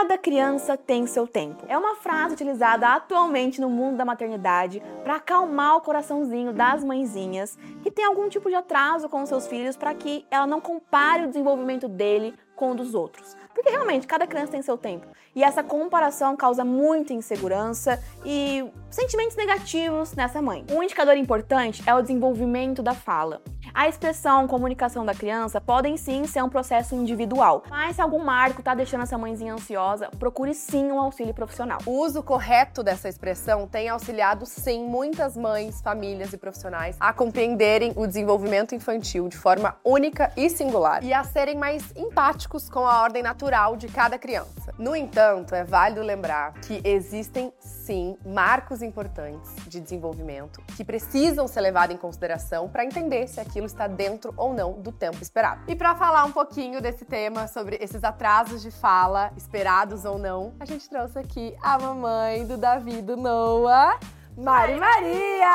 [0.00, 1.64] Cada criança tem seu tempo.
[1.66, 7.58] É uma frase utilizada atualmente no mundo da maternidade para acalmar o coraçãozinho das mãezinhas
[7.82, 11.26] que tem algum tipo de atraso com seus filhos para que ela não compare o
[11.26, 13.36] desenvolvimento dele com o dos outros.
[13.52, 15.08] Porque realmente cada criança tem seu tempo.
[15.34, 20.64] E essa comparação causa muita insegurança e sentimentos negativos nessa mãe.
[20.70, 23.42] Um indicador importante é o desenvolvimento da fala.
[23.74, 28.62] A expressão, comunicação da criança podem sim ser um processo individual, mas se algum marco
[28.62, 31.78] tá deixando essa mãezinha ansiosa, procure sim um auxílio profissional.
[31.86, 37.92] O uso correto dessa expressão tem auxiliado sim muitas mães, famílias e profissionais a compreenderem
[37.96, 43.02] o desenvolvimento infantil de forma única e singular e a serem mais empáticos com a
[43.02, 44.72] ordem natural de cada criança.
[44.78, 51.60] No entanto, é válido lembrar que existem sim marcos importantes de desenvolvimento que precisam ser
[51.60, 55.62] levados em consideração para entender se aquilo está dentro ou não do tempo esperado.
[55.66, 60.54] E para falar um pouquinho desse tema, sobre esses atrasos de fala, esperados ou não,
[60.60, 63.98] a gente trouxe aqui a mamãe do Davi do Noah,
[64.36, 65.48] Mari Maria!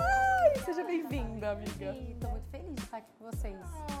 [0.00, 1.92] Ai, seja bem-vinda, amiga.
[1.92, 3.56] Sim, tô muito feliz de estar aqui com vocês.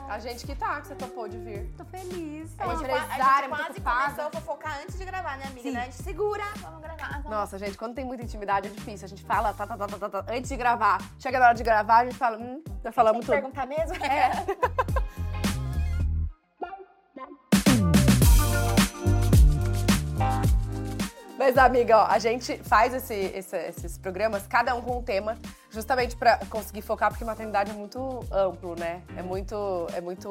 [0.08, 1.70] A gente que tá, que você topou de vir.
[1.76, 2.50] Tô feliz.
[2.58, 5.62] A gente, empresária, a gente quase começou a fofocar antes de gravar, né, amiga?
[5.62, 5.72] Sim.
[5.72, 7.08] Daí A gente segura, vamos gravar.
[7.22, 7.30] Vamos.
[7.30, 9.04] Nossa, gente, quando tem muita intimidade é difícil.
[9.04, 10.98] A gente fala tá, tá, tá, tá, tá, tá, antes de gravar.
[11.18, 13.34] Chega na hora de gravar, a gente fala, hum, já falamos tudo.
[13.34, 13.94] perguntar mesmo?
[14.04, 14.30] É.
[21.38, 25.38] Mas, amiga, ó, a gente faz esse- esse- esses programas, cada um com um tema,
[25.70, 27.98] justamente pra conseguir focar, porque maternidade é muito
[28.32, 29.02] amplo, né?
[29.16, 29.54] É muito,
[29.94, 30.28] é muito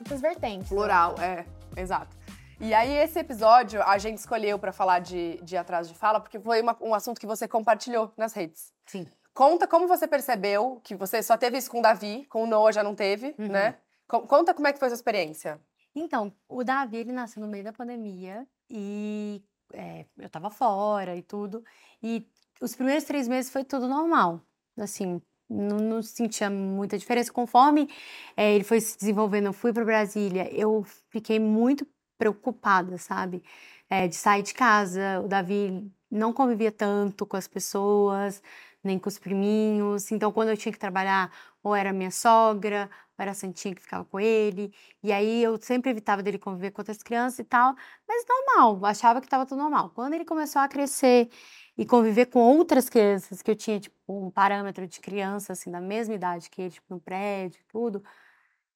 [0.00, 0.68] Muitas vertentes.
[0.68, 1.44] plural, é,
[1.80, 2.16] exato.
[2.60, 6.38] E aí, esse episódio a gente escolheu pra falar de, de atraso de fala, porque
[6.38, 8.72] foi uma- um assunto que você compartilhou nas redes.
[8.86, 9.06] Sim.
[9.34, 12.72] Conta como você percebeu que você só teve isso com o Davi, com o Noah
[12.72, 13.48] já não teve, Uhum.
[13.48, 13.76] né?
[14.06, 15.60] Co- Conta como é que foi essa experiência.
[15.94, 21.22] Então, o Davi, ele nasceu no meio da pandemia e é, eu tava fora e
[21.22, 21.64] tudo.
[22.00, 22.28] E
[22.60, 24.40] os primeiros três meses foi tudo normal.
[24.78, 27.32] Assim, não, não sentia muita diferença.
[27.32, 27.88] Conforme
[28.36, 31.86] é, ele foi se desenvolvendo, eu fui para Brasília, eu fiquei muito
[32.18, 33.42] preocupada, sabe?
[33.88, 35.20] É, de sair de casa.
[35.24, 38.42] O Davi não convivia tanto com as pessoas,
[38.82, 40.10] nem com os priminhos.
[40.12, 41.30] Então, quando eu tinha que trabalhar,
[41.62, 44.72] ou era minha sogra, ou era a Santinha que ficava com ele.
[45.02, 47.74] E aí eu sempre evitava dele conviver com outras crianças e tal,
[48.06, 49.90] mas normal, achava que estava tudo normal.
[49.94, 51.28] Quando ele começou a crescer
[51.76, 55.80] e conviver com outras crianças, que eu tinha tipo um parâmetro de criança assim da
[55.80, 58.02] mesma idade que ele, tipo no prédio, tudo,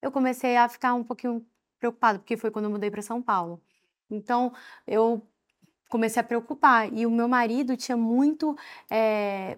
[0.01, 1.45] eu comecei a ficar um pouquinho
[1.79, 3.61] preocupada, porque foi quando eu mudei para São Paulo.
[4.09, 4.53] Então,
[4.87, 5.21] eu
[5.89, 8.55] comecei a preocupar e o meu marido tinha muito
[8.91, 9.57] eh,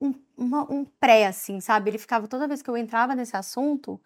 [0.00, 1.90] um, uma- um pré, assim, sabe?
[1.90, 4.00] Ele ficava, toda vez que eu entrava nesse assunto,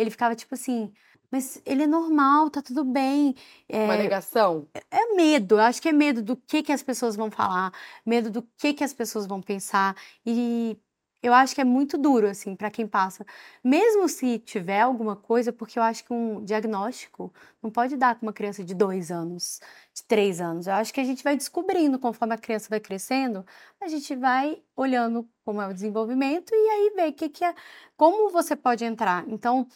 [0.00, 0.92] ele ficava tipo assim,
[1.30, 3.34] mas ele é normal, tá tudo bem.
[3.68, 4.68] Uma É, negação.
[4.90, 7.72] é medo, eu acho que é medo do que, que as pessoas vão falar,
[8.04, 9.96] medo do que, que as pessoas vão pensar.
[10.26, 10.78] E
[11.22, 13.26] eu acho que é muito duro, assim, para quem passa.
[13.62, 17.32] Mesmo se tiver alguma coisa, porque eu acho que um diagnóstico
[17.62, 19.60] não pode dar com uma criança de dois anos,
[19.94, 20.66] de três anos.
[20.66, 23.44] Eu acho que a gente vai descobrindo conforme a criança vai crescendo,
[23.80, 27.54] a gente vai olhando como é o desenvolvimento e aí o que, que é,
[27.96, 29.28] como você pode entrar.
[29.28, 29.66] Então,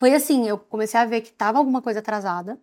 [0.00, 2.60] foi assim, eu comecei a ver que tava alguma coisa atrasada.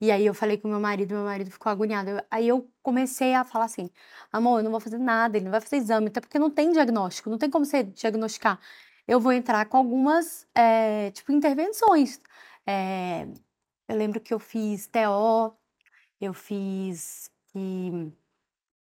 [0.00, 2.10] E aí eu falei com meu marido, meu marido ficou agoniado.
[2.10, 3.90] Eu- Aí eu comecei a falar assim:
[4.32, 6.72] amor, eu não vou fazer nada, ele não vai fazer exame, até porque não tem
[6.72, 8.60] diagnóstico, não tem como você diagnosticar.
[9.06, 12.20] Eu vou entrar com algumas, eh, tipo, intervenções.
[12.66, 13.26] Eh,
[13.88, 15.54] eu lembro que eu fiz TO,
[16.20, 18.12] eu fiz que,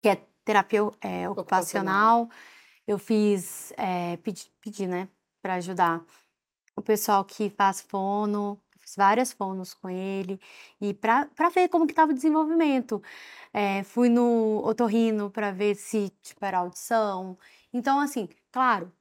[0.01, 2.29] que é terapia eh, ocupacional,
[2.87, 5.09] eu fiz, eh, pedi, pedi, né,
[5.41, 6.03] para ajudar
[6.75, 10.39] o pessoal que faz fono, fiz várias fonos com ele,
[10.81, 13.01] e para ver como que estava o desenvolvimento.
[13.53, 17.37] Eh, fui no otorrino para ver se tipo, era audição.
[17.73, 18.91] Então, assim, claro,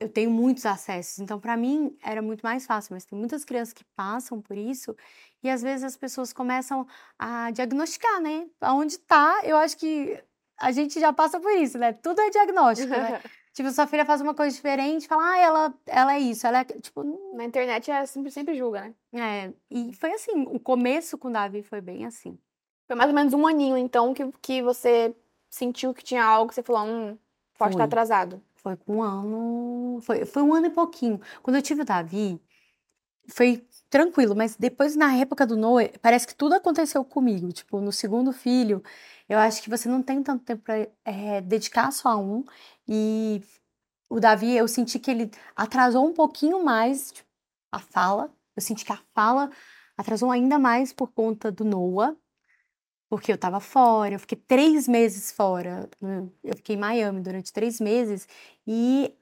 [0.00, 3.74] eu tenho muitos acessos, então para mim era muito mais fácil, mas tem muitas crianças
[3.74, 4.94] que passam por isso,
[5.42, 6.86] e às vezes as pessoas começam
[7.18, 8.46] a diagnosticar, né?
[8.60, 10.22] Aonde tá, eu acho que
[10.60, 11.92] a gente já passa por isso, né?
[11.92, 13.20] Tudo é diagnóstico, né?
[13.58, 16.60] Tipo, sua filha faz uma coisa diferente, fala, ah, ela, ela é isso, ela é.
[16.60, 16.80] aqu-".
[16.80, 17.02] Tipo,
[17.34, 18.94] Na internet é sempre, sempre julga, né?
[19.48, 19.52] é.
[19.68, 22.38] E foi assim, o começo com o Davi foi bem assim.
[22.86, 25.12] Foi mais ou menos um aninho, então, que, que você
[25.50, 27.18] sentiu que tinha algo que você falou, hum,
[27.58, 28.40] pode estar atrasado.
[28.54, 30.00] Foi com um ano.
[30.02, 31.20] Foi, foi um ano e pouquinho.
[31.42, 32.40] Quando eu tive o Davi,
[33.28, 37.52] foi tranquilo, mas depois, na época do Noah, parece que tudo aconteceu comigo.
[37.52, 38.82] Tipo, no segundo filho,
[39.28, 42.44] eu acho que você não tem tanto tempo pra eh, dedicar só a um.
[42.86, 43.42] E
[44.10, 47.28] o Davi, eu senti que ele atrasou um pouquinho mais tipo,
[47.72, 48.32] a fala.
[48.56, 49.50] Eu senti que a fala
[49.98, 52.16] Atrasou ainda mais por conta do Noah,
[53.10, 55.90] porque eu tava fora, eu fiquei três meses fora.
[56.00, 56.28] né?
[56.44, 58.28] Eu fiquei em Miami durante três meses
[58.64, 59.12] e.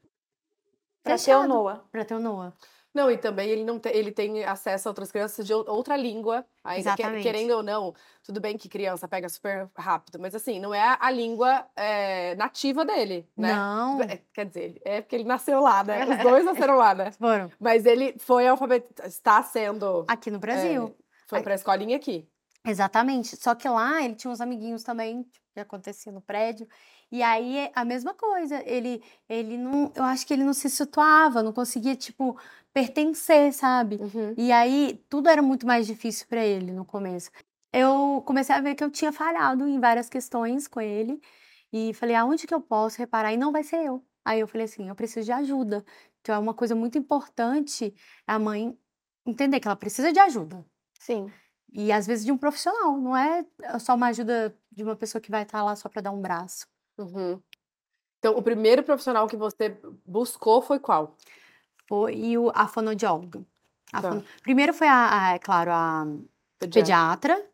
[1.03, 1.83] Pra ter o Noah.
[1.91, 2.53] Pra ter o Noah.
[2.97, 5.99] Não, e também ele não tem, ele tem acesso a outras crianças de ou- outra
[5.99, 7.23] língua, ainda Exatamente.
[7.23, 7.95] querendo ou não.
[8.25, 12.35] Tudo bem que criança pega super rápido, mas assim, não é a, a língua é,
[12.37, 13.53] nativa dele, né?
[13.55, 14.01] Não.
[14.01, 16.07] É, Quer dizer, é porque ele nasceu lá, né?
[16.07, 17.13] Os dois nasceram lá, né?
[17.13, 17.53] Foram.
[17.61, 20.07] Mas ele foi alfabetizado, está sendo.
[20.09, 20.97] Aqui no Brasil.
[20.99, 22.27] é, foi pra escolinha aqui.
[22.65, 23.37] Exatamente.
[23.37, 26.67] Só que lá ele tinha uns amiguinhos também, tipo, que acontecia no prédio.
[27.11, 28.63] E aí é a mesma coisa.
[28.69, 29.93] Ele, ele não.
[29.95, 32.39] Eu acho que ele não se situava, não conseguia, tipo,
[32.73, 33.99] pertencer, sabe?
[34.37, 37.31] E aí tudo era muito mais difícil para ele no começo.
[37.73, 41.21] Eu comecei a ver que eu tinha falhado em várias questões com ele
[41.73, 43.33] e falei, aonde que eu posso reparar?
[43.33, 44.05] E não vai ser eu.
[44.25, 45.85] Aí eu falei assim, eu preciso de ajuda.
[46.21, 47.95] Então é uma coisa muito importante
[48.27, 48.77] a mãe
[49.25, 50.65] entender que ela precisa de ajuda.
[50.99, 51.31] Sim.
[51.73, 53.45] E às vezes de um profissional, não é
[53.79, 56.67] só uma ajuda de uma pessoa que vai estar lá só para dar um braço.
[56.99, 57.41] Uhum.
[58.19, 61.17] Então, o primeiro profissional que você buscou foi qual?
[61.89, 63.45] Foi, o, a fonoaudióloga.
[63.93, 64.09] A Tá.
[64.11, 66.07] fono- Primeiro foi, a, a, é claro, a
[66.59, 67.45] pediatra.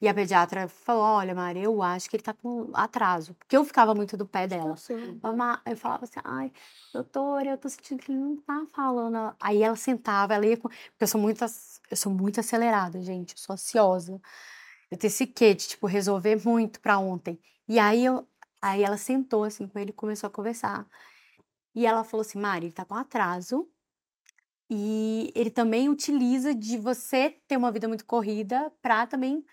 [0.00, 3.34] E a pediatra falou: Olha, Maria, eu acho que ele tá com atraso.
[3.34, 4.76] Porque eu ficava muito do pé dela.
[4.76, 5.18] Sim.
[5.22, 6.52] Mamá- Eu falava assim, ai,
[6.92, 9.34] doutora, eu tô sentindo que ele não tá falando.
[9.40, 10.56] Aí ela sentava, ela ia.
[10.56, 11.44] Porque eu sou muito,
[11.90, 14.20] eu sou muito acelerada, gente, eu sou ansiosa.
[14.90, 17.40] Eu tenho esse quê de, tipo, resolver muito pra ontem.
[17.68, 18.26] E aí, eu...
[18.62, 20.88] aí ela sentou, assim, com ele e começou a conversar.
[21.74, 23.68] E ela falou assim, Mari, ele tá com atraso.
[24.70, 29.44] E ele também utiliza de você ter uma vida muito corrida pra também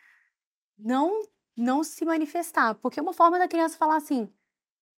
[0.77, 1.21] não,
[1.57, 2.75] não se manifestar.
[2.75, 4.31] Porque é uma forma da criança falar assim,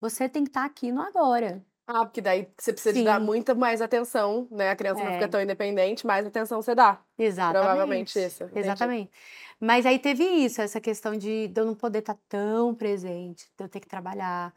[0.01, 1.65] você tem que estar aqui no agora.
[1.87, 4.71] Ah, porque daí você precisa de dar muita mais atenção, né?
[4.71, 5.15] A criança não É.
[5.15, 7.01] fica tão independente, mais atenção você dá.
[7.19, 7.65] Exatamente.
[7.65, 8.61] Provavelmente isso, entendi.
[8.61, 9.11] Exatamente.
[9.59, 13.65] Mas aí teve isso, essa questão de, de eu não poder estar tão presente, de
[13.65, 14.55] eu ter que trabalhar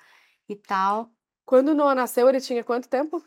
[0.48, 1.10] e tal.
[1.46, 3.22] Quando o Noah nasceu, ele tinha quanto tempo?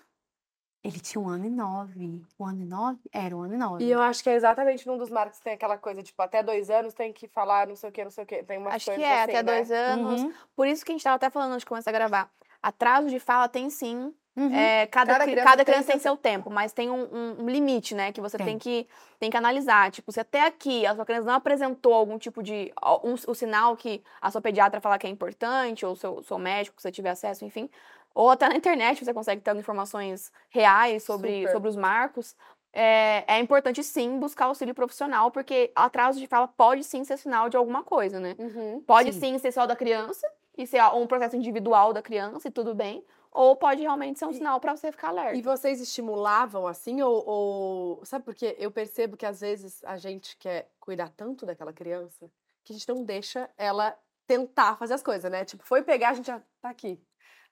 [0.85, 2.23] Ele tinha um ano e nove.
[2.39, 3.01] Um ano e nove?
[3.13, 3.85] Era um ano e nove.
[3.85, 6.45] E eu acho que é exatamente num dos marcos que tem aquela coisa, tipo, até
[6.45, 8.45] dois anos tem que falar não sei o que, não sei o que.
[8.45, 9.43] Tem umas Acho que é, assim, até né?
[9.43, 10.23] dois anos.
[10.23, 12.31] Uhum, Por isso que a gente tava até falando antes de começar a gravar.
[12.69, 14.13] Atraso de fala tem sim.
[14.37, 14.55] uhum.
[14.55, 17.09] É, cada, Cada cri- criança cada tem criança tem seu- seu tempo, mas tem um,
[17.41, 18.11] um- limite, né?
[18.13, 18.47] Que você tem.
[18.47, 18.59] Tem.
[18.59, 18.89] que,
[19.21, 19.91] tem que analisar.
[19.91, 22.73] Tipo, se até aqui a sua criança não apresentou algum tipo de.
[23.05, 26.39] Um, o sinal que a sua pediatra fala que é importante, ou o seu, seu
[26.39, 27.71] médico, que você tiver acesso, enfim.
[28.15, 31.53] Ou até na internet você consegue ter informações reais sobre, Super.
[31.53, 32.35] sobre os marcos.
[32.79, 37.49] É, é importante sim buscar auxílio profissional, porque atraso de fala pode sim ser sinal
[37.49, 38.35] de alguma coisa, né?
[38.39, 38.83] Uhum.
[38.87, 39.21] Pode Sim.
[39.21, 43.05] sim ser só da criança e ser um processo individual da criança e tudo bem.
[43.31, 45.37] Ou pode realmente ser um sinal pra você ficar alerta.
[45.37, 50.37] E vocês estimulavam assim, ou, ou- Sabe porque eu percebo que às vezes a gente
[50.39, 52.31] quer cuidar tanto daquela criança
[52.65, 53.95] que a gente não deixa ela
[54.27, 55.45] tentar fazer as coisas, né?
[55.45, 56.99] Tipo, foi pegar, a gente já tá aqui.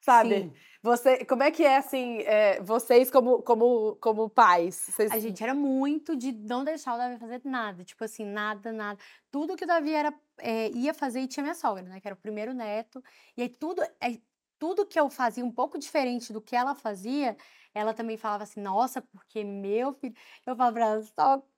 [0.05, 0.41] Sabe?
[0.41, 0.53] Sim.
[0.83, 4.75] Você, como é que é assim, é, vocês como, como, como pais?
[4.75, 5.11] Vocês...
[5.11, 7.83] A gente era muito de não deixar o Davi fazer nada.
[7.83, 8.99] Tipo assim, nada, nada.
[9.31, 11.99] Tudo que o Davi era, é, ia fazer e tinha minha sogra, né?
[11.99, 13.03] Que era o primeiro neto.
[13.35, 14.19] E aí tudo, é,
[14.59, 17.35] tudo que eu fazia um pouco diferente do que ela fazia,
[17.73, 20.15] ela também falava assim, nossa, porque meu filho.
[20.45, 21.03] Eu falava pra ela,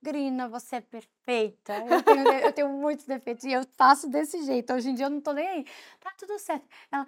[0.02, 1.74] sogrina, você é perfeita.
[1.88, 4.74] Eu tenho, eu tenho muitos defeitos e eu faço desse jeito.
[4.74, 5.66] Hoje em dia eu não tô nem aí.
[6.00, 6.66] Tá tudo certo.
[6.92, 7.06] Ela,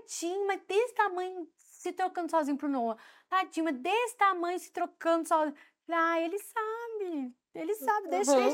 [0.00, 2.96] tadinho, mas desse tamanho se trocando sozinho pro Noah.
[3.28, 5.54] Tadinho, mas desse tamanho se trocando sozinho.
[5.90, 7.34] Ah, ele sabe.
[7.54, 8.46] Ele sabe, deixa, Uhum.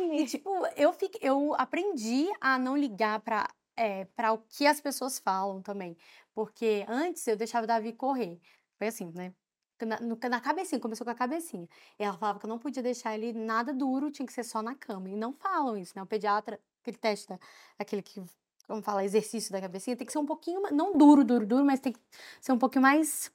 [0.00, 0.20] ele.
[0.22, 4.80] E, tipo, eu, fiquei, eu aprendi a não ligar pra, é, pra o que as
[4.80, 5.96] pessoas falam também.
[6.34, 8.38] Porque antes eu deixava o Davi correr.
[8.76, 9.32] Foi assim, né?
[9.80, 11.68] Na, no- na cabecinha, começou com a cabecinha.
[11.98, 14.62] E ela falava que eu não podia deixar ele nada duro, tinha que ser só
[14.62, 15.08] na cama.
[15.08, 16.02] E não falam isso, né?
[16.02, 17.32] O pediatra, aquele teste,
[17.78, 18.22] aquele que,
[18.66, 21.80] como fala, exercício da cabecinha, tem que ser um pouquinho, não duro, duro, duro, mas
[21.80, 22.00] tem que
[22.40, 23.30] ser um pouquinho mais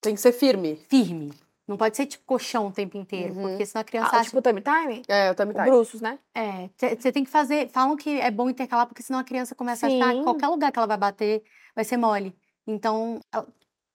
[0.00, 0.76] Tem que ser firme.
[0.88, 1.32] firme.
[1.66, 3.42] Não pode ser tipo colchão o tempo inteiro, Uhum.
[3.42, 5.02] porque senão a criança Ah, acha tipo tummy time?
[5.08, 5.64] É, eu também O tá.
[5.64, 6.18] bruços, né?
[6.34, 7.68] É, você tem que fazer.
[7.70, 10.24] Falam que é bom intercalar, porque senão a criança começa a achar que Sim.
[10.24, 11.42] qualquer lugar que ela vai bater
[11.74, 12.36] vai ser mole.
[12.66, 13.46] Então, ela,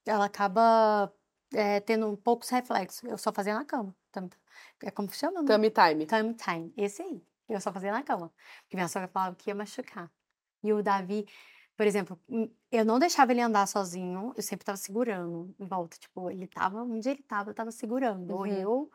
[0.06, 1.14] ela acaba
[1.54, 3.04] é, tendo poucos reflexos.
[3.04, 3.96] Eu só fazia na cama.
[4.82, 5.42] É como chama?
[5.44, 5.48] né?
[5.54, 6.06] Tummy time.
[6.08, 6.74] Tummy time.
[6.76, 7.24] Esse aí.
[7.48, 8.32] Eu só fazia na cama.
[8.64, 10.10] Porque minha sogra falava que ia machucar.
[10.64, 11.26] E o Davi,
[11.78, 15.98] por exemplo, hum, eu não deixava ele andar sozinho, eu sempre tava segurando em volta.
[15.98, 18.34] Tipo, ele tava, onde ele tava, eu tava segurando.
[18.34, 18.48] Ou Uhum.
[18.48, 18.92] eu,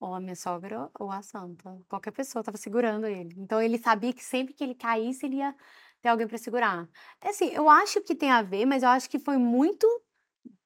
[0.00, 1.80] ou a minha sogra, ou a santa.
[1.88, 3.34] Qualquer pessoa tava segurando ele.
[3.38, 5.54] Então ele sabia que sempre que ele caísse, ele ia
[6.02, 6.88] ter alguém para segurar.
[7.20, 9.86] É Assim, eu acho que tem a ver, mas eu acho que foi muito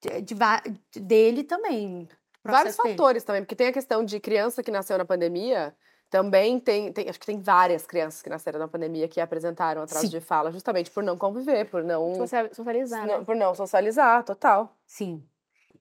[0.00, 2.08] de- de dele também.
[2.44, 2.88] Vários dele.
[2.88, 5.76] fatores também, porque tem a questão de criança que nasceu na pandemia,
[6.12, 10.04] também tem, tem, acho que tem várias crianças que nasceram na pandemia que apresentaram atraso
[10.04, 10.10] Sim.
[10.10, 13.16] de fala, justamente por não conviver, por não, Social- Socializar, né?
[13.16, 14.76] não- por não socializar, total.
[14.86, 15.26] Sim.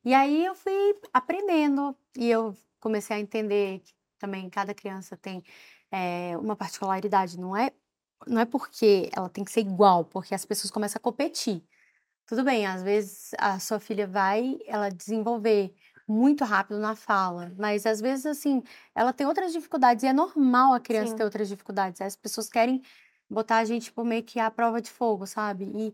[0.06, 5.44] E aí eu fui aprendendo e eu comecei a entender que também cada criança tem
[5.92, 7.38] eh, uma particularidade.
[7.38, 7.72] Não é,
[8.26, 11.62] não é porque ela tem que ser igual, porque as pessoas começam a competir.
[12.26, 15.76] Tudo bem, às vezes a sua filha vai ela desenvolver
[16.12, 18.62] muito rápido na fala, mas às vezes assim,
[18.94, 21.18] ela tem outras dificuldades e é normal a criança Sim.
[21.18, 22.02] ter outras dificuldades.
[22.02, 22.82] As pessoas querem
[23.30, 25.66] botar a gente tipo meio que à prova de fogo, sabe?
[25.74, 25.94] E,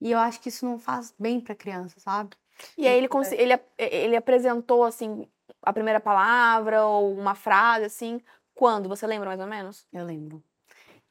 [0.00, 2.30] e eu acho que isso não faz bem pra criança, sabe?
[2.76, 5.28] E aí ele, ele, ele apresentou, assim,
[5.62, 8.20] a primeira palavra ou uma frase, assim,
[8.54, 8.88] quando?
[8.88, 9.86] Você lembra mais ou menos?
[9.92, 10.42] Eu lembro.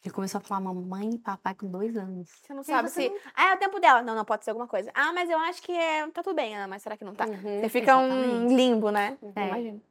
[0.08, 2.30] Ele começou a falar mamãe e papai com dois anos.
[2.30, 3.10] Você não sabe você se...
[3.10, 4.02] não- Ah, é o tempo dela.
[4.02, 4.90] Não, não, pode ser alguma coisa.
[4.94, 6.08] Ah, mas eu acho que é...
[6.08, 7.26] tá tudo bem, Ana, mas será que não tá?
[7.28, 7.60] Uhum.
[7.60, 8.56] Você fica um exatamente.
[8.56, 9.18] limbo, né?
[9.36, 9.48] É.
[9.48, 9.82] Imagina.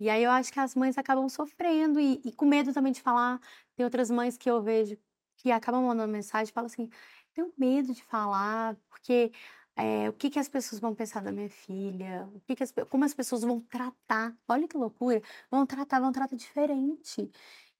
[0.00, 3.02] E aí eu acho que as mães acabam sofrendo e, e com medo também de
[3.02, 3.38] falar.
[3.76, 4.96] Tem outras mães que eu vejo
[5.36, 6.88] que acabam mandando mensagem e falam assim:
[7.34, 9.30] tenho medo de falar, porque
[9.76, 12.26] eh, o que, que as pessoas vão pensar da minha filha?
[12.34, 14.34] O que que as como as pessoas vão tratar?
[14.48, 15.20] Olha que loucura!
[15.50, 17.30] Vão tratar, vão tratar diferente.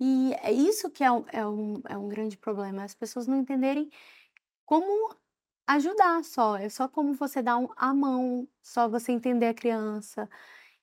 [0.01, 3.37] E é isso que é um, é um, é um grande problema, as pessoas não
[3.39, 3.91] entenderem
[4.67, 5.15] como
[5.67, 6.57] ajudar só.
[6.57, 10.29] É só como você dar um, a mão, só você entender a criança.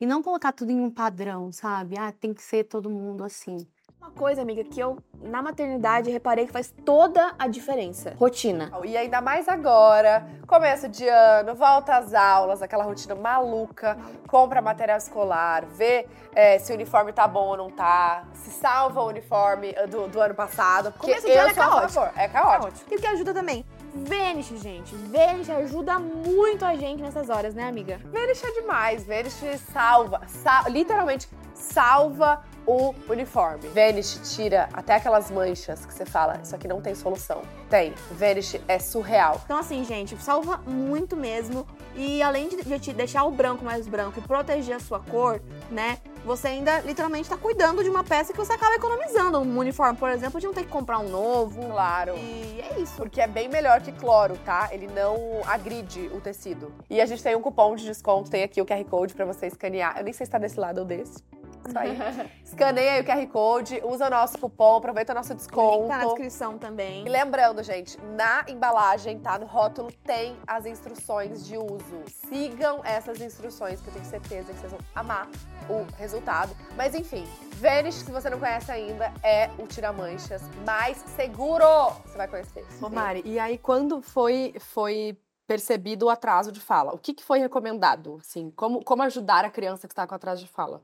[0.02, 1.98] E não colocar tudo em um padrão, sabe?
[2.00, 3.68] Ah, tem que ser todo mundo assim.
[4.00, 8.14] Uma coisa, amiga, que eu, na maternidade, reparei que faz toda a diferença.
[8.18, 8.72] Rotina.
[8.84, 13.98] E ainda mais agora, começo de ano, volta às aulas, aquela rotina maluca,
[14.28, 19.02] compra material escolar, vê é, se o uniforme tá bom ou não tá, se salva
[19.02, 20.92] o uniforme eh, do, do ano passado.
[20.92, 22.10] Porque Começo de ano é caótico.
[22.16, 22.94] É caótico.
[22.94, 23.66] E o que ajuda também?
[23.94, 24.94] Vênus, gente.
[24.96, 28.00] Vênus ajuda muito a gente nessas horas, né, amiga?
[28.06, 29.34] Vênus é demais, Vênus
[29.74, 33.68] salva, sa- literalmente salva o uniforme.
[33.70, 37.42] Vênus tira até aquelas manchas que você fala, isso aqui não tem solução.
[37.70, 39.42] Tem, Vênus é surreal.
[39.46, 41.68] Então, assim, gente, salva muito mesmo.
[41.96, 45.98] E além de te deixar o branco mais branco e proteger a sua cor, né?
[46.26, 49.40] Você ainda literalmente tá cuidando de uma peça que você acaba economizando.
[49.40, 51.62] Um uniforme, por exemplo, de não ter que comprar um novo.
[51.68, 52.16] Claro.
[52.18, 52.96] E é isso.
[52.96, 54.70] Porque é bem melhor que cloro, tá?
[54.72, 56.74] Ele não agride o tecido.
[56.90, 59.46] E a gente tem um cupom de desconto, tem aqui o QR Code pra você
[59.46, 59.98] escanear.
[59.98, 61.24] Eu nem sei se tá desse lado ou desse.
[61.68, 61.98] Isso aí.
[62.44, 65.80] Escaneia aí o QR Code, usa o nosso cupom, aproveita o nosso O desconto.
[65.84, 67.06] link tá na descrição também.
[67.06, 69.38] E lembrando, gente, na embalagem, tá?
[69.38, 72.04] No rótulo, tem as instruções de uso.
[72.30, 75.28] Sigam essas instruções, que eu tenho certeza que vocês vão amar
[75.70, 76.56] o resultado.
[76.76, 81.66] Mas enfim, Vanish, se você não conhece ainda, é o tira-manchas mais seguro.
[82.06, 82.66] Você vai conhecer.
[82.82, 85.18] Ô, Mari, e aí quando foi, foi
[85.48, 86.94] percebido o atraso de fala?
[86.94, 88.18] O que, que foi recomendado?
[88.20, 90.82] Assim, como, como ajudar a criança que está com atraso de fala?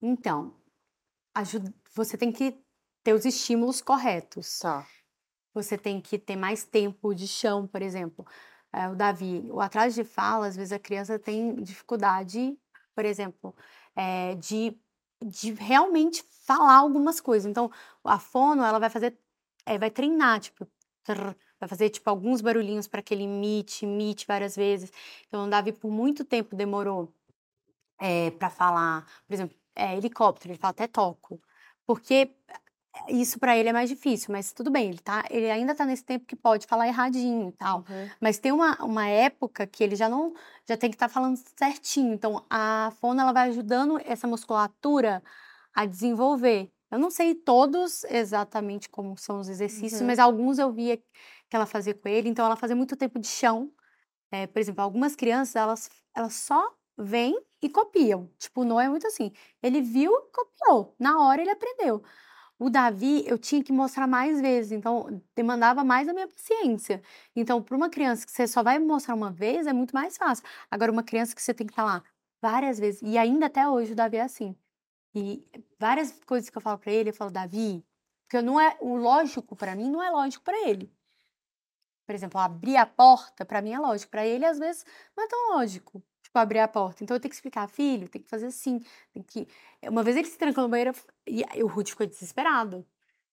[0.00, 0.54] Então,
[1.34, 2.56] ajuda- você tem que
[3.04, 4.58] ter os estímulos corretos.
[4.60, 4.86] Tá.
[5.54, 8.26] Você tem que ter mais tempo de chão, por exemplo.
[8.72, 12.56] É, o Davi, o atraso de fala, às vezes a criança tem dificuldade,
[12.94, 13.54] por exemplo,
[13.96, 14.76] é, de,
[15.24, 17.50] de realmente falar algumas coisas.
[17.50, 17.70] Então,
[18.04, 19.18] a fono, ela vai fazer,
[19.66, 20.66] é, vai treinar, tipo,
[21.02, 24.92] trrr, vai fazer, tipo, alguns barulhinhos para que ele imite, imite várias vezes.
[25.26, 27.12] Então, o Davi, por muito tempo, demorou
[28.38, 31.40] para falar, por exemplo, é, helicóptero, ele fala até toco.
[31.86, 32.30] Porque
[33.08, 36.04] isso para ele é mais difícil, mas tudo bem, ele, tá, ele ainda tá nesse
[36.04, 37.84] tempo que pode falar erradinho e tal.
[38.20, 40.34] Mas tem uma, uma época que ele já não
[40.68, 42.12] já tem que estar falando certinho.
[42.12, 45.22] Então a fono ela vai ajudando essa musculatura
[45.74, 46.70] a desenvolver.
[46.90, 50.06] Eu não sei todos exatamente como são os exercícios, Uhum.
[50.08, 52.28] mas alguns eu via que ela fazia com ele.
[52.28, 53.70] Então ela fazia muito tempo de chão.
[54.32, 58.30] É, por exemplo, algumas crianças elas, elas só vêm e copiam.
[58.38, 59.32] Tipo, o Noah é muito assim.
[59.62, 60.94] Ele viu e copiou.
[60.98, 62.02] Na hora ele aprendeu.
[62.58, 67.00] O Davi, eu tinha que mostrar mais vezes, então demandava mais a minha paciência.
[67.36, 70.44] Então, para uma criança que você só vai mostrar uma vez, é muito mais fácil.
[70.68, 72.02] Agora, uma criança que você tem que estar lá
[72.42, 74.56] várias vezes, e ainda até hoje o Davi é assim.
[75.14, 75.44] E
[75.78, 77.84] várias coisas que eu falo para ele, eu falo, Davi,
[78.24, 80.92] porque não é o lógico para mim, não é lógico para ele.
[82.06, 84.84] Por exemplo, abrir a porta, para mim é lógico, para ele às vezes
[85.16, 86.02] não é tão lógico.
[86.28, 87.02] Tipo, abrir a porta.
[87.02, 88.80] Então eu tenho que explicar, filho, tem que fazer assim,
[89.14, 89.48] tem que
[89.84, 90.92] uma vez ele se trancou no banheiro
[91.26, 92.84] e o Ruth ficou desesperado.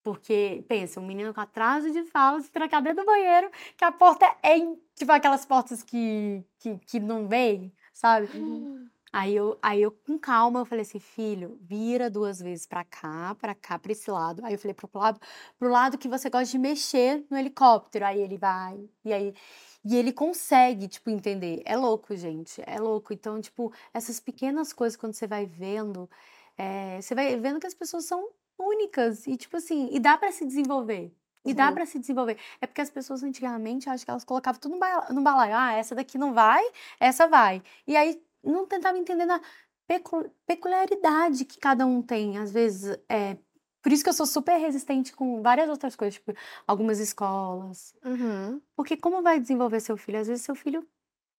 [0.02, 3.92] Porque, pensa, um menino com atraso de fala se trancar dentro do banheiro, que a
[3.92, 8.30] porta é, em- tipo, aquelas portas que, que, que não vem, sabe?
[9.18, 13.34] Aí eu, aí eu, com calma, eu falei assim, filho, vira duas vezes pra cá,
[13.40, 14.44] pra cá, pra esse lado.
[14.44, 15.22] Aí eu falei pro lado,
[15.58, 18.06] pro lado que você gosta de mexer no helicóptero.
[18.06, 19.34] Aí ele vai, e aí...
[19.86, 21.62] E ele consegue, tipo, entender.
[21.64, 23.14] É louco, gente, é louco.
[23.14, 26.10] Então, tipo, essas pequenas coisas, quando você vai vendo,
[26.58, 28.28] é, você vai vendo que as pessoas são
[28.60, 31.16] únicas e tipo assim, e dá pra se desenvolver.
[31.46, 32.38] E dá pra se desenvolver.
[32.60, 34.76] É porque as pessoas antigamente, acho que elas colocavam tudo
[35.12, 35.56] no balaio.
[35.56, 36.64] Ah, essa daqui não vai,
[37.00, 37.62] essa vai.
[37.86, 39.42] E aí não tentava entender a
[39.88, 42.38] pecu- peculiaridade que cada um tem.
[42.38, 43.38] Às vezes, é.
[43.82, 46.34] Por isso que eu sou super resistente com várias outras coisas, tipo,
[46.66, 47.94] algumas escolas.
[48.04, 48.60] Uhum.
[48.76, 50.20] Porque como vai desenvolver seu filho?
[50.20, 50.88] Às vezes seu filho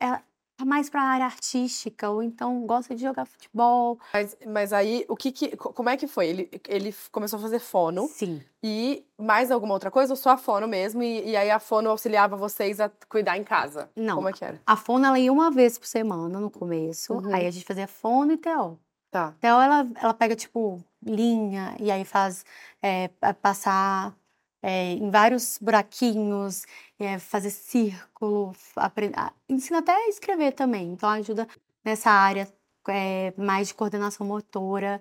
[0.01, 0.23] é,
[0.57, 3.99] tá mais pra área artística, ou então gosta de jogar futebol.
[4.13, 6.29] Mas, mas aí, o que que, co- como é que foi?
[6.29, 8.43] Ele, ele começou a fazer fono Sim.
[8.63, 11.03] e mais alguma outra coisa ou só a fono mesmo?
[11.03, 13.91] E, e aí a fono auxiliava vocês a cuidar em casa?
[13.95, 14.17] Não.
[14.17, 14.61] Como é que era?
[14.67, 17.13] A fono, ela ia uma vez por semana no começo.
[17.15, 17.35] Uhum.
[17.35, 18.79] Aí a gente fazia fono e TO.
[19.11, 19.33] Tá.
[19.41, 22.45] TO, ela, ela pega, tipo, linha e aí faz
[22.83, 24.15] é, pa- passar
[24.63, 26.65] é, em vários buraquinhos,
[26.99, 30.93] é, fazer círculo, apre- a- ensina até a escrever também.
[30.93, 31.47] Então ajuda
[31.85, 32.49] nessa área
[32.89, 35.01] é, mais de coordenação motora.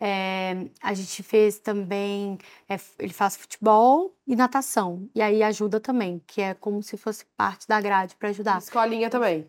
[0.00, 5.08] É, a gente fez também, é, ele faz futebol e natação.
[5.14, 8.58] E aí ajuda também, que é como se fosse parte da grade para ajudar.
[8.58, 9.48] Escolinha também.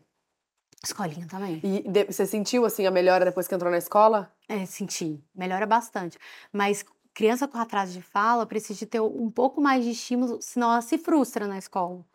[0.83, 1.59] Escolinha também.
[1.63, 4.31] E de- você sentiu, assim, a melhora depois que entrou na escola?
[4.47, 6.17] É, senti, melhora bastante.
[6.53, 6.85] Mas
[7.15, 10.81] criança com atraso de fala precisa de ter um pouco mais de estímulo, senão ela
[10.81, 12.05] se frustra na escola.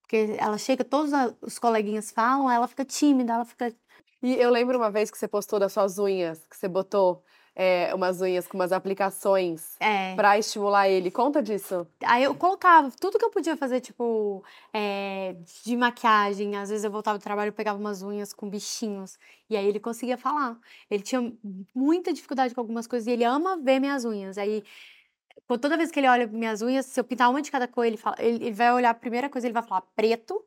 [0.00, 3.74] Porque ela chega, todos os coleguinhas falam, ela fica tímida, ela fica.
[4.22, 7.22] E eu lembro uma vez que você postou das suas unhas, que você botou
[7.56, 10.14] é, umas unhas com umas aplicações É.
[10.16, 11.10] pra estimular ele.
[11.10, 11.86] Conta disso.
[12.04, 14.42] Aí eu colocava tudo que eu podia fazer, tipo,
[14.72, 16.56] é, de maquiagem.
[16.56, 19.18] Às vezes eu voltava do trabalho e pegava umas unhas com bichinhos.
[19.48, 20.58] E aí ele conseguia falar.
[20.90, 21.32] Ele tinha
[21.74, 24.36] muita dificuldade com algumas coisas e ele ama ver minhas unhas.
[24.38, 24.64] Aí,
[25.46, 27.96] toda vez que ele olha minhas unhas, se eu pintar uma de cada cor, ele,
[27.96, 30.44] fala, ele, ele vai olhar a primeira coisa, ele vai falar preto.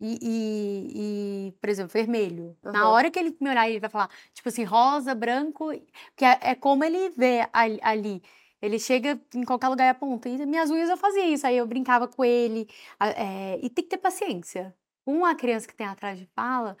[0.00, 2.56] E, e- e, por exemplo, vermelho.
[2.62, 2.90] Na Aham.
[2.90, 5.70] hora que ele me olhar, ele vai falar, tipo assim, rosa, branco,
[6.16, 8.22] que é, é como ele vê ali-.
[8.60, 10.28] Ele chega em qualquer lugar e aponta.
[10.28, 11.46] E minhas unhas eu fazia isso.
[11.46, 12.68] Aí eu brincava com ele.
[13.00, 14.74] é, e tem que ter paciência.
[15.04, 16.76] Uma criança que tem atrás de fala,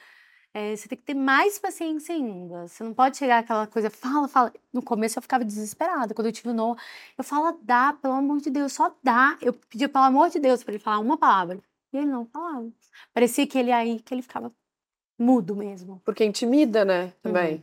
[0.54, 2.68] é, você tem que ter mais paciência ainda.
[2.68, 4.52] Você não pode chegar aquela coisa, fala, fala.
[4.72, 6.14] No começo eu ficava desesperada.
[6.14, 6.80] Quando eu tive o Noah,
[7.18, 9.36] eu falo, dá, pelo amor de Deus, só dá.
[9.40, 11.60] Eu pedia, pelo amor de Deus, para ele falar uma palavra.
[11.92, 12.70] E ele não falava.
[13.12, 14.52] Parecia que ele aí, que ele ficava
[15.18, 16.00] mudo mesmo.
[16.04, 17.12] Porque intimida, né?
[17.22, 17.62] Também.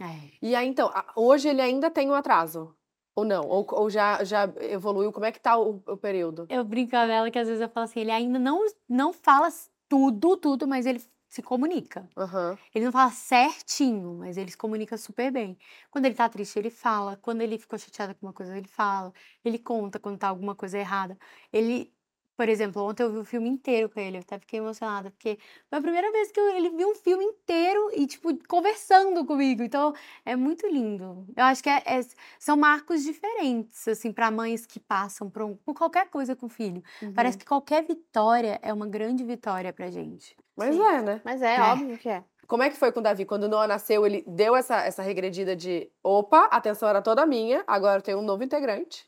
[0.00, 0.30] É.
[0.40, 2.74] E aí, então, hoje ele ainda tem um atraso?
[3.16, 3.42] Ou não?
[3.48, 5.12] Ou, ou já, já evoluiu?
[5.12, 6.46] Como é que tá o, o período?
[6.48, 9.48] Eu brinco com ela que às vezes eu falo assim, ele ainda não, não fala
[9.88, 12.08] tudo, tudo, mas ele se comunica.
[12.16, 12.56] Aham.
[12.74, 15.58] Ele não fala certinho, mas ele se comunica super bem.
[15.90, 17.16] Quando ele tá triste, ele fala.
[17.16, 19.12] Quando ele ficou chateado com uma coisa, ele fala.
[19.44, 21.18] Ele conta quando tá alguma coisa errada.
[21.52, 21.92] Ele,
[22.38, 24.18] por exemplo, ontem eu vi o filme inteiro com ele.
[24.18, 27.24] Eu até fiquei emocionada, porque foi a primeira vez que eu- ele viu um filme
[27.24, 29.60] inteiro e, tipo, conversando comigo.
[29.64, 29.92] Então,
[30.24, 31.26] é muito lindo.
[31.36, 32.00] Eu acho que é- é-
[32.38, 36.48] são marcos diferentes, assim, para mães que passam por, um- por qualquer coisa com o
[36.48, 36.80] filho.
[37.12, 37.40] Parece Uhum.
[37.40, 40.36] que qualquer vitória é uma grande vitória pra gente.
[40.56, 40.80] Mas Sim.
[40.82, 41.20] é, né?
[41.24, 41.60] Mas é, É.
[41.60, 42.22] óbvio que é.
[42.46, 43.24] Como é que foi com o Davi?
[43.24, 47.26] Quando o Noah nasceu, ele deu essa, essa regredida de opa, a atenção era toda
[47.26, 49.04] minha, agora eu tenho um novo integrante?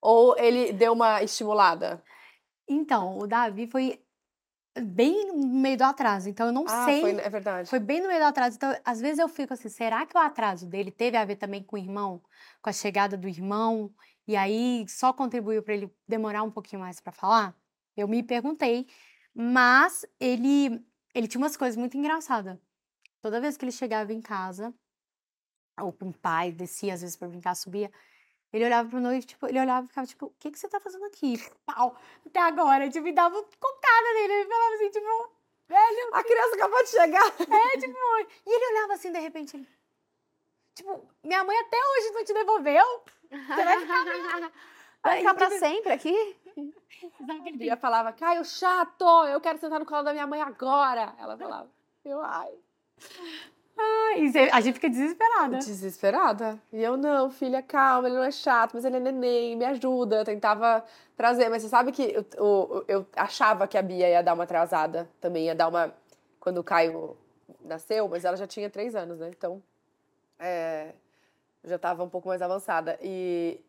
[0.00, 2.02] Ou ele deu uma estimulada?
[2.68, 4.02] Então, o Davi foi
[4.80, 6.28] bem no meio do atraso.
[6.28, 7.00] Então, eu não Ah, sei.
[7.00, 7.68] foi, é verdade.
[7.68, 8.56] Foi bem no meio do atraso.
[8.56, 11.62] Então, às vezes eu fico assim, será que o atraso dele teve a ver também
[11.62, 12.22] com o irmão?
[12.60, 13.92] Com a chegada do irmão?
[14.26, 17.56] E aí só contribuiu para ele demorar um pouquinho mais para falar?
[17.96, 18.86] Eu me perguntei.
[19.34, 22.58] Mas ele, ele tinha umas coisas muito engraçadas.
[23.20, 24.74] Toda vez que ele chegava em casa,
[25.80, 27.90] ou com o pai, descia às vezes para brincar, subia,
[28.52, 30.78] ele olhava pro noivo, tipo, ele olhava e ficava tipo, o que que você tá
[30.78, 31.42] fazendo aqui?
[31.64, 35.32] Pau, até agora, tipo, me dava cocada nele, ele falava assim, tipo,
[35.68, 37.24] velho, A criança acabou de chegar.
[37.50, 37.96] é, tipo,
[38.46, 39.68] e ele olhava assim, de repente, ele,
[40.74, 42.84] tipo, minha mãe até hoje não te devolveu?
[43.30, 44.52] Você vai ficar
[45.02, 46.36] Vai ficar pra tipo, sempre aqui?
[47.58, 51.14] E ela falava, Caio, chato, eu quero sentar no colo da minha mãe agora.
[51.18, 51.68] Ela falava,
[52.04, 52.52] eu, ai.
[53.76, 55.58] Você- a gente fica desesperada.
[55.58, 56.58] Desesperada.
[56.72, 60.16] E eu, não, filha, calma, ele não é chato, mas ele é neném, me ajuda.
[60.16, 60.84] Eu tentava
[61.16, 64.44] trazer, mas você sabe que eu, eu, eu achava que a Bia ia dar uma
[64.44, 65.94] atrasada também, ia dar uma.
[66.38, 67.16] Quando o Caio
[67.64, 69.30] nasceu, mas ela já tinha três anos, né?
[69.36, 69.62] Então,
[70.38, 70.92] é,
[71.64, 72.98] já estava um pouco mais avançada.
[73.00, 73.60] E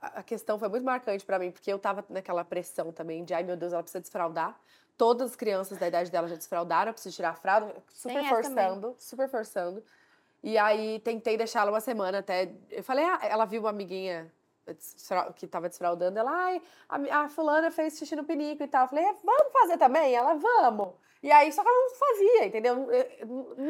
[0.00, 3.42] a, questão foi muito marcante pra mim, porque eu tava naquela pressão também de, ai
[3.42, 4.58] meu Deus, ela precisa desfraldar.
[4.96, 8.42] Todas as crianças da idade dela já desfraldaram, eu preciso tirar a fralda, super essa
[8.42, 8.64] também.
[8.64, 9.84] forçando, super forçando.
[10.42, 12.50] E aí tentei deixar ela uma semana até.
[12.70, 14.30] Eu falei, ah, ela viu uma amiguinha
[15.36, 18.84] que tava desfraldando, ela, ai, a, a fulana fez xixi no pinico e tal.
[18.84, 20.14] Eu falei, "É, vamos fazer também?
[20.14, 20.94] Ela, vamos.
[21.22, 22.88] E aí, só que ela não fazia, entendeu?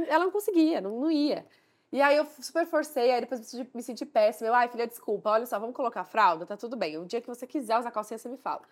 [0.08, 1.46] Ela não conseguia, não, não ia.
[1.92, 4.48] E aí eu super forcei, aí depois me senti, péssima.
[4.48, 6.96] Eu, ai, filha, desculpa, olha só, vamos colocar fralda, tá tudo bem.
[6.98, 8.62] O dia que você quiser usar calcinha, você me fala.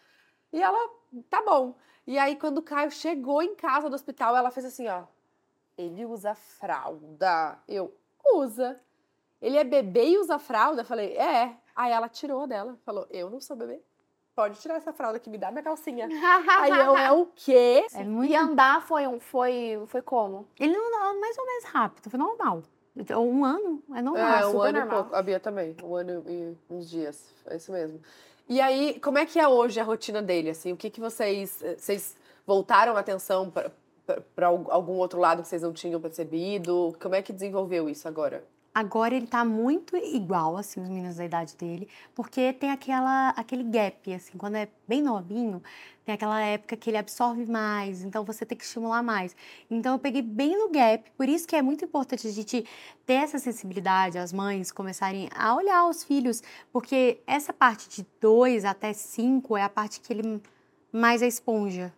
[0.53, 0.79] E ela,
[1.29, 1.75] tá bom.
[2.07, 5.03] E aí, quando o Caio chegou em casa do hospital, ela fez assim, ó.
[5.77, 7.59] Ele usa fralda.
[7.69, 7.93] Eu,
[8.35, 8.81] usa.
[9.41, 10.83] Ele é bebê e usa fralda?
[10.83, 11.57] Eu falei, é.
[11.75, 13.81] Aí ela tirou dela, falou, eu não sou bebê.
[14.35, 16.09] Pode tirar essa fralda que me dá minha calcinha.
[16.61, 17.87] aí eu, é o quê?
[17.93, 18.31] É muito...
[18.31, 20.49] E andar foi, um, foi, foi como?
[20.59, 22.63] Ele não andava mais ou menos rápido, foi normal.
[22.99, 24.31] Então, um ano é normal.
[24.43, 24.99] É, um super ano normal.
[24.99, 25.17] e pouco.
[25.17, 25.77] A Bia também.
[25.83, 27.33] Um ano e uns dias.
[27.47, 28.01] É isso mesmo.
[28.49, 30.51] E aí, como é que é hoje a rotina dele?
[30.51, 31.63] Assim, o que, que vocês.
[31.63, 33.51] eh, Vocês voltaram a atenção
[34.35, 36.97] para algum outro lado que vocês não tinham percebido?
[37.01, 38.43] Como é que desenvolveu isso agora?
[38.79, 43.65] Agora ele tá muito igual, assim, os meninos da idade dele, porque tem aquela, aquele
[43.65, 45.61] gap, assim, quando é bem novinho,
[46.05, 49.35] tem aquela época que ele absorve mais, então você tem que estimular mais.
[49.69, 52.65] Então eu peguei bem no gap, por isso que é muito importante a gente
[53.05, 56.41] ter essa sensibilidade, as mães começarem a olhar os filhos,
[56.73, 60.41] porque essa parte de dois até cinco é a parte que ele
[60.93, 61.93] mais é esponja.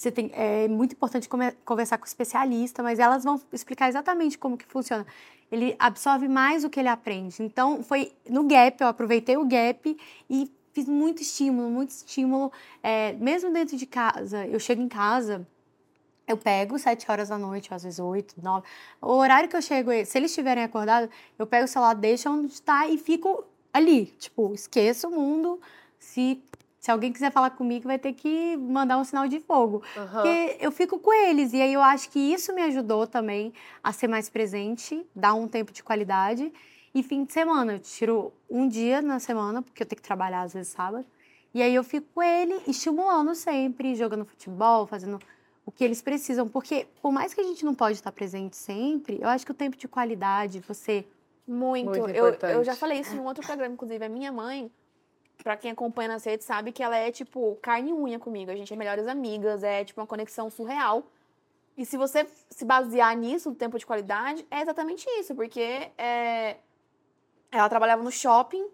[0.00, 4.38] Você tem, é muito importante come- conversar com o especialista, mas elas vão explicar exatamente
[4.38, 5.06] como que funciona.
[5.52, 7.42] Ele absorve mais do que ele aprende.
[7.42, 9.94] Então, foi no gap, eu aproveitei o gap
[10.30, 12.50] e fiz muito estímulo, muito estímulo.
[12.82, 15.46] É, mesmo dentro de casa, eu chego em casa,
[16.26, 18.66] eu pego sete horas da noite, às vezes oito, nove.
[19.02, 22.54] O horário que eu chego, se eles estiverem acordados, eu pego o celular, deixo onde
[22.54, 24.06] está e fico ali.
[24.18, 25.60] Tipo, esqueço o mundo.
[25.98, 26.42] Se,
[26.80, 29.82] se alguém quiser falar comigo, vai ter que mandar um sinal de fogo.
[30.22, 31.52] Porque eu fico com eles.
[31.52, 33.52] E aí eu acho que isso me ajudou também
[33.84, 36.50] a ser mais presente, dar um tempo de qualidade.
[36.94, 40.40] E fim de semana, eu tiro um dia na semana, porque eu tenho que trabalhar
[40.40, 41.04] às vezes sábado.
[41.52, 45.18] E aí eu fico com ele, estimulando sempre, jogando futebol, fazendo
[45.66, 46.48] o que eles precisam.
[46.48, 49.54] Porque por mais que a gente não pode estar presente sempre, eu acho que o
[49.54, 51.04] tempo de qualidade, você
[51.46, 51.90] Muito.
[51.90, 54.02] Muito eu, eu já falei isso em um outro programa, inclusive.
[54.02, 54.70] A minha mãe,
[55.42, 58.50] pra quem acompanha nas redes, sabe que ela é, tipo, carne e unha comigo.
[58.50, 61.04] A gente é melhores amigas, é, tipo, uma conexão surreal.
[61.76, 65.34] E se você se basear nisso, no tempo de qualidade, é exatamente isso.
[65.34, 66.56] Porque é,
[67.50, 68.66] ela trabalhava no shopping,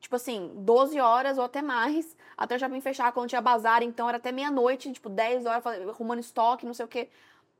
[0.00, 4.08] tipo assim, 12 horas ou até mais, até o shopping fechar, quando tinha bazar, então
[4.08, 7.08] era até meia-noite, tipo, 10 horas, arrumando estoque, não sei o quê.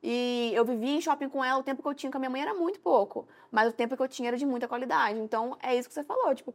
[0.02, 2.30] E eu vivia em shopping com ela, o tempo que eu tinha com a minha
[2.30, 5.18] mãe era muito pouco, mas o tempo que eu tinha era de muita qualidade.
[5.20, 6.52] Então, é isso que você falou, tipo,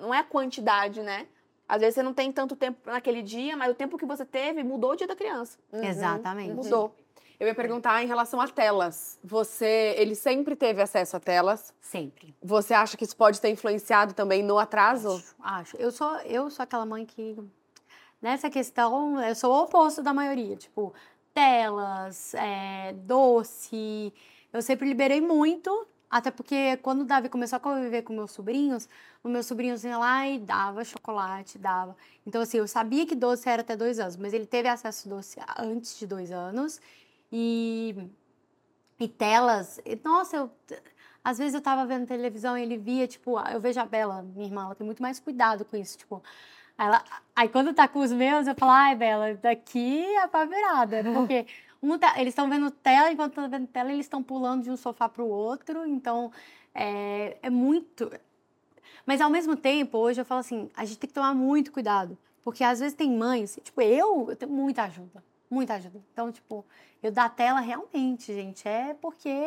[0.00, 1.26] não é a quantidade, né?
[1.68, 4.64] Às vezes você não tem tanto tempo naquele dia, mas o tempo que você teve
[4.64, 5.58] mudou o dia da criança.
[5.70, 6.54] Exatamente.
[6.54, 6.94] Mudou.
[7.38, 9.18] Eu ia perguntar em relação a telas.
[9.22, 11.74] Você, ele sempre teve acesso a telas.
[11.80, 12.34] sempre.
[12.42, 15.16] Você acha que isso pode ter influenciado também no atraso?
[15.16, 15.76] Acho, acho.
[15.76, 17.36] Eu sou, eu sou aquela mãe que,
[18.20, 20.56] nessa questão, eu sou o oposto da maioria.
[20.56, 20.92] Tipo,
[21.38, 24.12] telas, é, doce.
[24.52, 28.88] Eu sempre liberei muito, até porque quando o Davi começou a conviver com meus sobrinhos,
[29.22, 31.96] os meus sobrinhos iam lá e dava chocolate, dava.
[32.26, 35.38] Então, assim, eu sabia que doce era até dois anos, mas ele teve acesso doce
[35.56, 36.80] antes de dois anos.
[37.30, 37.94] E,
[38.98, 40.50] e telas, e, nossa, eu,
[41.22, 44.46] às vezes eu tava vendo televisão e ele via, tipo, eu vejo a Bela, minha
[44.46, 46.20] irmã, ela tem muito mais cuidado com isso, tipo.
[46.78, 50.44] Aí, ela, aí quando tá com os meus, eu falo, ai, Bela, daqui é pra
[50.44, 51.02] virada.
[51.12, 51.44] Porque
[51.82, 54.76] um tá- eles estão vendo tela, enquanto estão vendo tela, eles estão pulando de um
[54.76, 55.84] sofá pro outro.
[55.84, 56.30] Então,
[56.74, 58.10] é, é muito.
[59.04, 62.16] Mas ao mesmo tempo, hoje eu falo assim, a gente tem que tomar muito cuidado.
[62.44, 65.22] Porque às vezes tem mães, tipo, eu, eu tenho muita ajuda.
[65.50, 66.00] Muita ajuda.
[66.12, 66.64] Então, tipo,
[67.02, 69.44] eu dar tela realmente, gente, é porque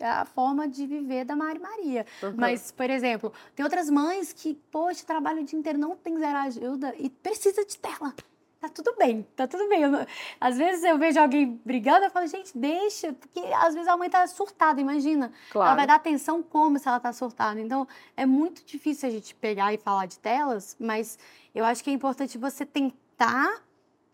[0.00, 2.06] a forma de viver da Mari Maria.
[2.22, 2.34] Uhum.
[2.36, 6.38] Mas, por exemplo, tem outras mães que, poxa, trabalham o dia inteiro, não tem zero
[6.38, 8.14] ajuda e precisa de tela.
[8.60, 9.88] Tá tudo bem, tá tudo bem.
[9.88, 10.06] Não-
[10.40, 14.08] às vezes eu vejo alguém brigando, eu falo, gente, deixa, porque às vezes a mãe
[14.08, 15.32] tá surtada, imagina.
[15.66, 17.60] Ela vai dar atenção como se ela tá surtada.
[17.60, 21.18] Então, é muito difícil a gente pegar e falar de telas, mas
[21.52, 23.62] eu acho que é importante você tentar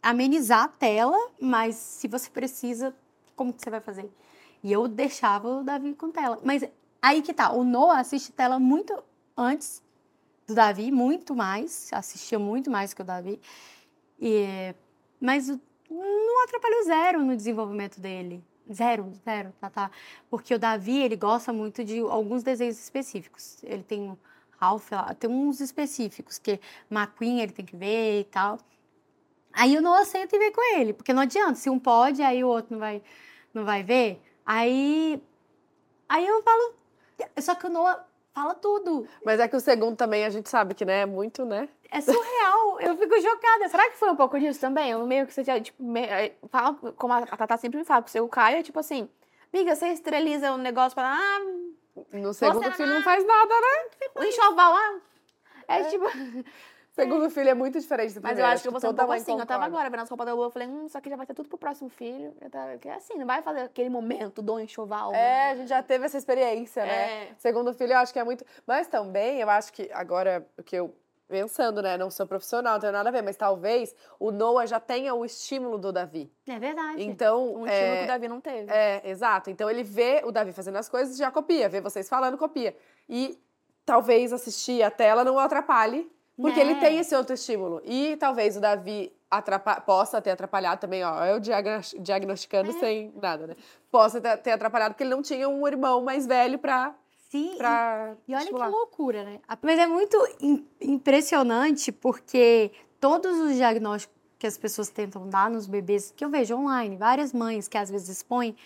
[0.02, 2.94] amenizar a tela, mas se você precisa,
[3.36, 4.10] como que você vai fazer?
[4.62, 6.38] E eu deixava o Davi com tela.
[6.42, 6.64] Mas
[7.00, 9.02] aí que tá, o Noah assiste tela muito
[9.36, 9.82] antes
[10.46, 13.40] do Davi, muito mais, assistia muito mais que o Davi.
[14.20, 14.74] E,
[15.20, 15.48] mas
[15.90, 18.42] não atrapalhou zero no desenvolvimento dele.
[18.72, 19.90] Zero, zero, tá, tá.
[20.28, 23.62] Porque o Davi, ele gosta muito de alguns desenhos específicos.
[23.62, 24.18] Ele tem o
[24.58, 28.58] Ralph, tem uns específicos, que McQueen ele tem que ver e tal.
[29.52, 32.44] Aí o Noah senta e vê com ele, porque não adianta, se um pode, aí
[32.44, 33.02] o outro não vai,
[33.54, 34.20] não vai ver.
[34.50, 35.22] Aí,
[36.08, 36.74] aí eu falo,
[37.38, 39.06] só que o Noah fala tudo.
[39.22, 41.68] Mas é que o segundo também a gente sabe que, né, é muito, né?
[41.90, 43.68] É surreal, eu fico chocada.
[43.68, 44.90] Será que foi um pouco disso também?
[44.92, 47.84] Eu meio que você já, tipo, me- eh, fala, como a a Tatá sempre me
[47.84, 49.06] fala, com o seu Caio é tipo assim,
[49.52, 51.40] amiga, você esteriliza o negócio para ah,
[52.14, 54.08] No segundo filho não- faz nada, né?
[54.16, 54.98] O enxoval lá.
[55.68, 56.06] É, tipo.
[56.98, 58.40] Segundo filho é muito diferente do Mas primeiro.
[58.40, 59.32] eu acho que eu vou ser um pouco assim.
[59.32, 59.66] Eu tava concorda.
[59.66, 61.48] agora vendo as roupas da lua, eu falei, hum, isso aqui já vai ter tudo
[61.48, 62.34] pro próximo filho.
[62.40, 65.14] Eu tava, que é assim, não vai fazer aquele momento do enxoval.
[65.14, 67.28] É, a gente já teve essa experiência, né?
[67.28, 67.34] É.
[67.38, 68.44] Segundo filho, eu acho que é muito.
[68.66, 70.94] Mas também, eu acho que agora, o que eu.
[71.28, 71.98] Pensando, né?
[71.98, 75.26] Não sou profissional, não tenho nada a ver, mas talvez o Noah já tenha o
[75.26, 76.32] estímulo do Davi.
[76.48, 77.02] É verdade.
[77.02, 77.54] Então.
[77.54, 78.72] Um é, estilo que o Davi não teve.
[78.72, 79.50] É, exato.
[79.50, 82.74] Então ele vê o Davi fazendo as coisas e já copia, vê vocês falando, copia.
[83.06, 83.38] E
[83.84, 86.80] talvez assistir a tela não atrapalhe, porque ele Né?
[86.80, 87.80] tem esse outro estímulo.
[87.84, 89.12] E talvez o Davi
[89.84, 93.56] possa ter atrapalhado também, ó, eu diagnos- diagnosticando sem nada, né?
[93.90, 96.94] Possa ter, atrapalhado porque ele não tinha um irmão mais velho pra,
[97.30, 98.66] Sim, pra E olha estimular.
[98.66, 99.40] que loucura, né?
[99.60, 102.70] Mas é muito im- impressionante porque
[103.00, 107.32] todos os diagnósticos que as pessoas tentam dar nos bebês, que eu vejo online, várias
[107.32, 108.56] mães que às vezes expõem,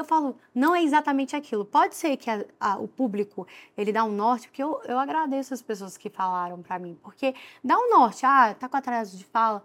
[0.00, 1.64] eu falo, não é exatamente aquilo.
[1.64, 5.52] Pode ser que a- a- o público, ele dá um norte, porque eu, eu agradeço
[5.54, 9.24] as pessoas que falaram pra mim, porque dá um norte, ah, tá com atraso de
[9.24, 9.62] fala,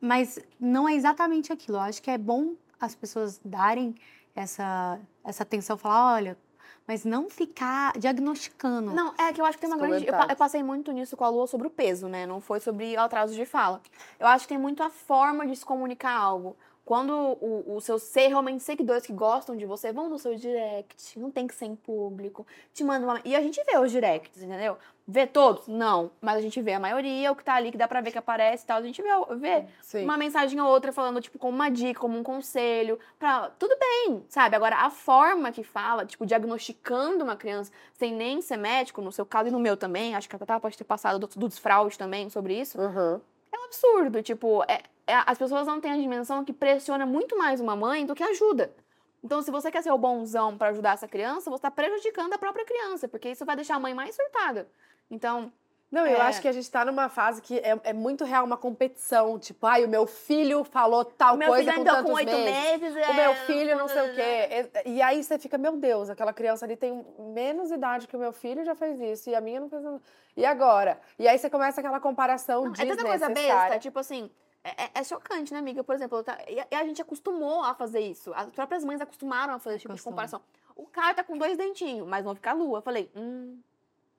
[0.00, 1.76] mas não é exatamente aquilo.
[1.78, 3.94] Eu acho que é bom as pessoas darem
[4.34, 6.38] essa, essa atenção, falar, olha,
[6.86, 8.90] mas não ficar diagnosticando.
[8.92, 10.06] Não, é que eu acho que tem uma grande.
[10.06, 12.26] Eu, eu passei muito nisso com a Lua sobre o peso, né?
[12.26, 13.80] Não foi sobre o atraso de fala.
[14.20, 16.56] Eu acho que tem muito a forma de se comunicar algo.
[16.84, 21.18] Quando o, o seu ser, realmente seguidores que gostam de você vão no seu direct,
[21.18, 23.20] não tem que ser em público, te mandam uma.
[23.24, 24.76] E a gente vê os directs, entendeu?
[25.08, 25.66] Vê todos?
[25.66, 26.10] Não.
[26.20, 28.18] Mas a gente vê a maioria, o que tá ali, que dá pra ver que
[28.18, 28.78] aparece e tal.
[28.78, 30.04] A gente vê, vê Sim.
[30.04, 32.98] uma mensagem ou outra falando, tipo, como uma dica, como um conselho.
[33.18, 33.50] Pra...
[33.58, 34.54] Tudo bem, sabe?
[34.56, 39.24] Agora, a forma que fala, tipo, diagnosticando uma criança sem nem ser médico, no seu
[39.24, 41.98] caso e no meu também, acho que a Tatá pode ter passado do, do desfraude
[41.98, 43.20] também sobre isso, Uhum.
[43.52, 44.22] é um absurdo.
[44.22, 48.06] Tipo, é, é- as pessoas não têm a dimensão que pressiona muito mais uma mãe
[48.06, 48.74] do que ajuda.
[49.22, 52.38] Então, se você quer ser o bonzão pra ajudar essa criança, você tá prejudicando a
[52.38, 54.68] própria criança, porque isso vai deixar a mãe mais surtada.
[55.10, 55.50] Então,
[55.90, 56.22] Não, eu É.
[56.22, 59.38] acho que a gente tá numa fase que é, é muito real uma competição.
[59.38, 62.32] Tipo, ai, o meu filho falou tal o meu coisa filho com tantos com oito
[62.32, 62.80] meses.
[62.80, 62.96] meses.
[62.96, 64.70] O é, meu filho, não sei o quê.
[64.86, 68.32] E, aí você fica, meu Deus, aquela criança ali tem menos idade que o meu
[68.32, 69.30] filho e já fez isso.
[69.30, 70.00] E a minha não fez nada.
[70.36, 70.98] E agora?
[71.16, 74.28] E aí você começa aquela comparação Não, é tanta coisa besta, tipo assim,
[74.64, 75.84] é, é- é chocante, né, amiga?
[75.84, 78.32] Por exemplo, tá- e a, e a gente acostumou a fazer isso.
[78.34, 80.14] As próprias mães acostumaram a fazer esse tipo de Acostumam.
[80.14, 80.40] comparação.
[80.74, 82.78] O cara tá com dois dentinhos, mas não fica a lua.
[82.78, 83.58] Eu falei, hum,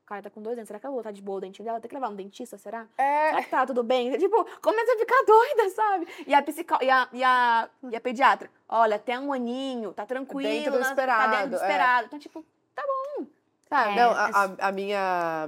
[0.03, 0.67] o cara tá com dois dentes.
[0.67, 1.81] Será que a lua tá de boa o dentinho dela?
[1.81, 2.85] Tem que levar no dentista, será?
[2.97, 4.17] É, Será que tá tudo bem?
[4.17, 6.07] Tipo, começa a ficar doida, sabe?
[6.27, 6.77] E a psicó...
[6.81, 10.49] e, a, e, a, e a pediatra, olha, até um aninho, tá tranquilo.
[10.49, 10.83] Dentro do né?
[10.85, 11.59] Tá esperado, dentro do é.
[11.59, 12.05] esperado.
[12.07, 13.25] Então, tipo, tá bom.
[13.67, 13.91] Sabe?
[13.91, 15.47] É, Não, a, a- a minha,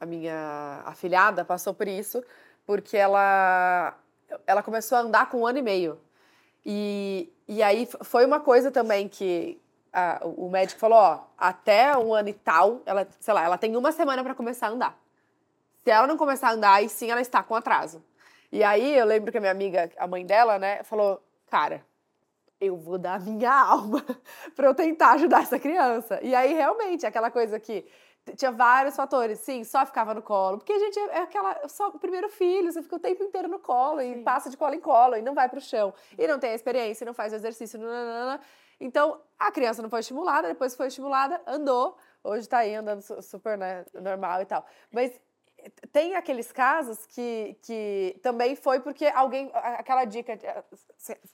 [0.00, 2.24] a minha afilhada passou por isso
[2.64, 3.92] porque ela,
[4.46, 6.00] ela começou a andar com um ano e meio.
[6.64, 9.60] E, e aí foi uma coisa também que
[9.92, 13.76] a- o médico falou, ó, até um ano e tal, ela, sei lá, ela tem
[13.76, 14.98] uma semana para começar a andar.
[15.84, 18.02] Se ela não começar a andar, aí sim ela está com atraso.
[18.50, 21.84] E aí eu lembro que a minha amiga, a mãe dela, né, falou, cara,
[22.60, 24.04] eu vou dar minha alma
[24.54, 26.18] para eu tentar ajudar essa criança.
[26.22, 27.84] E aí, realmente, aquela coisa que
[28.34, 29.38] tinha vários fatores.
[29.40, 30.58] Sim, só ficava no colo.
[30.58, 31.68] Porque a gente é aquela.
[31.68, 34.74] Só o primeiro filho, você fica o tempo inteiro no colo e passa de colo
[34.74, 35.94] em colo e não vai pro chão.
[36.18, 37.78] E não tem a experiência, e não faz o exercício.
[37.78, 38.40] nananana.
[38.80, 41.96] Então, a criança não foi estimulada, depois foi estimulada, andou.
[42.22, 44.66] Hoje tá aí andando su- super né, normal e tal.
[44.90, 45.12] Mas
[45.92, 49.50] tem aqueles casos que, que também foi porque alguém.
[49.54, 50.36] Aquela dica.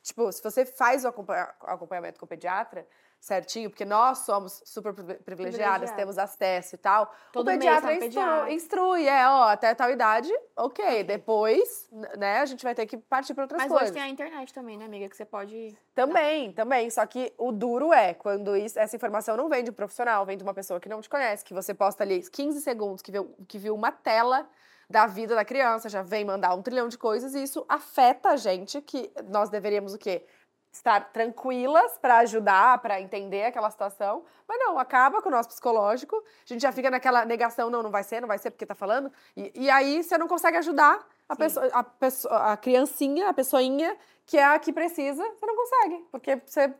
[0.02, 2.87] Tipo, se você faz o acompanha- acompanhamento com o pediatra
[3.27, 7.15] certinho, porque nós somos super privi- privilegiadas, temos acesso e tal.
[7.33, 8.53] Todo o mês pediatra tá no instrui, pediatra.
[8.53, 11.05] instrui, é, ó, até tal idade, ok.
[11.05, 13.91] Depois, n- né, a gente vai ter que partir para outras Mas coisas.
[13.91, 15.09] hoje tem a internet também, né, amiga?
[15.09, 15.79] Que você pode.
[15.95, 16.91] Também, também.
[16.91, 20.37] Só que o duro é quando isso- essa informação não vem de um profissional, vem
[20.37, 23.33] de uma pessoa que não te conhece, que você posta ali 15 segundos, que viu,
[23.47, 24.49] que viu uma tela
[24.91, 28.37] da vida da criança, já vem mandar um trilhão de coisas, e isso afeta a
[28.37, 30.27] gente, que nós deveríamos o quê?
[30.73, 36.17] Estar tranquilas para ajudar, para entender aquela situação, mas não, acaba com o nosso psicológico,
[36.17, 38.75] a gente já fica naquela negação, não, não vai ser, não vai ser porque tá
[38.75, 43.35] falando, e, e aí você não consegue ajudar a, pessoa, a, pessoa, a criancinha, a
[43.35, 46.75] pessoinha, que é a que precisa, você não consegue, porque você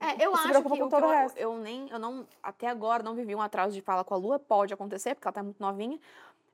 [0.00, 1.38] É, eu se acho que, com o que todo o eu, resto.
[1.38, 4.38] eu nem, eu não, até agora não vivi um atraso de fala com a Lua,
[4.38, 5.98] pode acontecer, porque ela tá muito novinha.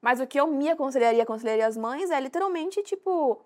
[0.01, 3.38] Mas o que eu me aconselharia, aconselharia as mães é literalmente, tipo,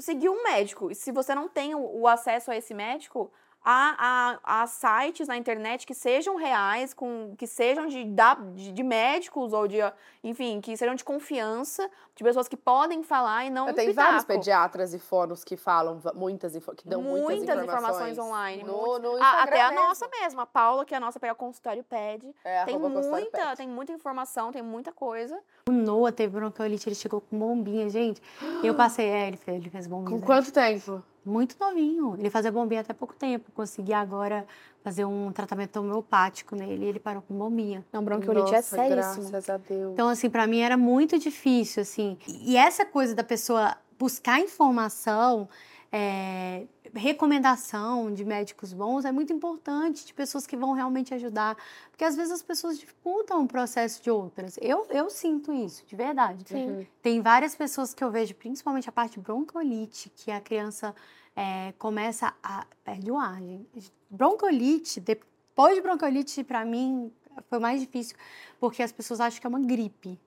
[0.00, 0.90] seguir um médico.
[0.90, 3.30] E se você não tem o, acesso a esse médico,
[3.62, 8.72] a, a, a sites na internet que sejam reais, com, que sejam de, da, de,
[8.72, 9.78] de médicos ou de,
[10.24, 14.06] enfim, que sejam de confiança, de pessoas que podem falar e não Tem pitaco.
[14.06, 18.62] vários pediatras e fonos que falam muitas que dão muitas, muitas informações, online.
[18.64, 19.86] No, no A- Instagram até a mesmo.
[19.86, 22.34] nossa mesmo, a Paula, que é a nossa pega consultório pede.
[22.44, 23.56] É, Tem muita, pet.
[23.56, 25.38] tem muita informação, tem muita coisa.
[25.68, 28.22] O Noah teve bronquiolite, ele chegou com bombinha, gente.
[28.62, 30.18] Eu passei, é, ele fez, ele fez bombinha.
[30.18, 31.02] Com quanto tempo?
[31.24, 32.16] Muito novinho.
[32.18, 33.50] Ele fazia bombinha até pouco tempo.
[33.52, 34.46] Consegui agora
[34.82, 37.84] fazer um tratamento homeopático nele e ele parou com bombinha.
[37.92, 39.30] Não, bronquiolite é Nossa, seríssimo.
[39.30, 39.92] Graças a Deus.
[39.92, 42.16] Então, assim, pra mim era muito difícil, assim.
[42.26, 45.46] E essa coisa da pessoa buscar informação,
[45.92, 51.56] é, recomendação de médicos bons é muito importante, de pessoas que vão realmente ajudar.
[51.90, 54.56] Porque às vezes as pessoas dificultam o processo de outras.
[54.60, 56.44] Eu, eu sinto isso, de verdade.
[56.46, 56.86] Sim.
[57.02, 60.94] Tem várias pessoas que eu vejo, principalmente a parte de bronquiolite, que a criança
[61.34, 62.64] é, começa a.
[62.84, 63.92] perde o ar, gente.
[64.08, 67.12] Bronquiolite, depois de bronquiolite, pra mim,
[67.48, 68.16] foi mais difícil,
[68.58, 70.18] porque as pessoas acham que é uma gripe.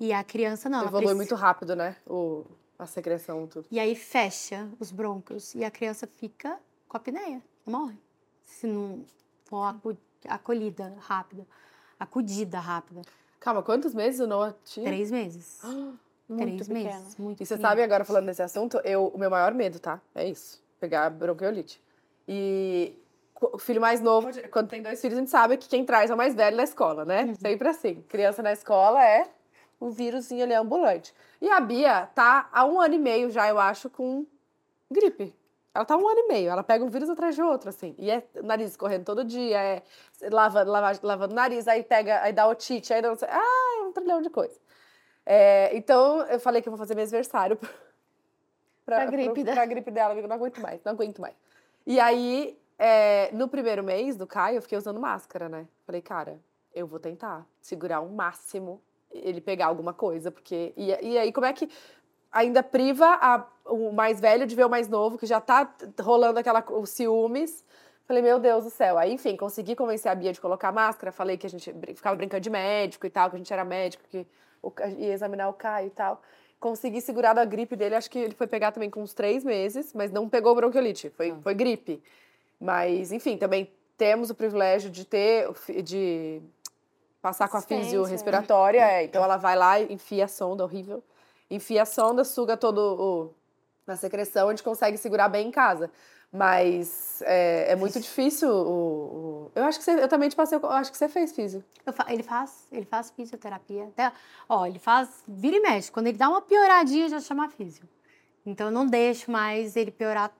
[0.00, 0.80] E a criança não.
[0.82, 1.96] Evolui precisa- muito rápido, né?
[2.06, 2.44] O,
[2.78, 3.66] a secreção, tudo.
[3.70, 7.98] E aí fecha os brônquios e a criança fica com a apneia, morre.
[8.44, 9.04] Se não
[9.44, 9.76] for
[10.26, 11.46] acolhida rápida,
[11.98, 13.02] acudida rápida.
[13.40, 14.86] Calma, quantos meses o Noah tinha?
[14.86, 15.60] Três meses.
[16.36, 17.16] Três meses.
[17.16, 19.98] Muito E você sabe, agora falando desse assunto, eu, o meu maior medo, tá?
[20.14, 20.62] É isso.
[20.78, 21.82] Pegar bronquiolite.
[22.26, 22.94] E
[23.40, 26.14] o filho mais novo, quando tem dois filhos, a gente sabe que quem traz é
[26.14, 27.24] o mais velho na escola, né?
[27.24, 27.34] Uhum.
[27.34, 28.02] Sempre assim.
[28.08, 29.26] Criança na escola é
[29.80, 31.14] um vírusinho ali ambulante.
[31.40, 34.26] E a Bia tá há um ano e meio já, eu acho, com
[34.90, 35.34] gripe.
[35.74, 37.94] Ela tá há um ano e meio, ela pega um vírus atrás de outro, assim.
[37.98, 39.82] E é nariz correndo todo dia, é
[40.30, 43.84] lavando, lava, lavando o nariz, aí pega, aí dá otite, aí não sei- ah, é
[43.84, 44.58] um trilhão de coisa.
[45.24, 47.56] É, então, eu falei que eu vou fazer mêsversário
[48.84, 49.54] pra, Pra gripe pra, dela.
[49.56, 51.34] pra gripe dela, eu não aguento mais, não aguento mais.
[51.86, 55.68] E aí, é, no primeiro mês do Caio, eu fiquei usando máscara, né?
[55.86, 56.40] Falei, cara,
[56.74, 58.80] eu vou tentar segurar o máximo
[59.12, 60.72] ele pegar alguma coisa, porque.
[60.76, 61.68] E, e aí, como é que
[62.30, 66.38] ainda priva a- o mais velho de ver o mais novo, que já tá rolando
[66.38, 67.64] aquela, os ciúmes.
[68.06, 68.96] Falei, meu Deus do céu.
[68.96, 71.12] Aí, enfim, consegui convencer a Bia de colocar máscara.
[71.12, 74.02] Falei que a gente ficava brincando de médico e tal, que a gente era médico,
[74.08, 74.26] que
[74.98, 76.22] ia examinar o Caio e tal.
[76.58, 77.94] Consegui segurar da gripe dele.
[77.94, 81.10] Acho que ele foi pegar também com uns três meses, mas não pegou bronquiolite.
[81.10, 82.02] Foi, foi gripe.
[82.58, 85.48] Mas, enfim, também temos o privilégio de ter,
[85.82, 86.40] de
[87.28, 88.80] passar com a fisio respiratória.
[88.80, 89.04] é.
[89.04, 91.02] então ela vai lá enfia a sonda, horrível.
[91.50, 93.34] Enfia a sonda, suga todo o
[93.86, 95.90] na secreção, a gente consegue segurar bem em casa.
[96.30, 100.58] Mas é, é muito difícil o, o- Eu acho que você, eu também te passei,
[100.62, 101.64] eu acho que você fez físio.
[101.86, 103.84] Eu fa- ele faz, ele faz fisioterapia.
[103.84, 104.12] Até,
[104.46, 105.90] ó, ele faz vira e mexe.
[105.90, 107.88] Quando ele dá uma pioradinha, já chama físio.
[108.44, 110.30] Então eu não deixo mais ele piorar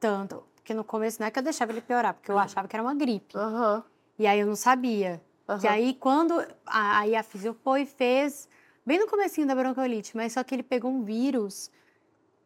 [0.00, 0.42] tanto.
[0.54, 2.82] Porque no começo não é que eu deixava ele piorar, porque eu achava que era
[2.82, 3.36] uma gripe.
[3.36, 3.84] Aham.
[4.18, 5.20] E aí eu não sabia.
[5.48, 5.70] E aham.
[5.70, 8.48] aí quando a, aí a fisio foi e fez,
[8.84, 11.70] bem no comecinho da bronquiolite, mas só que ele pegou um vírus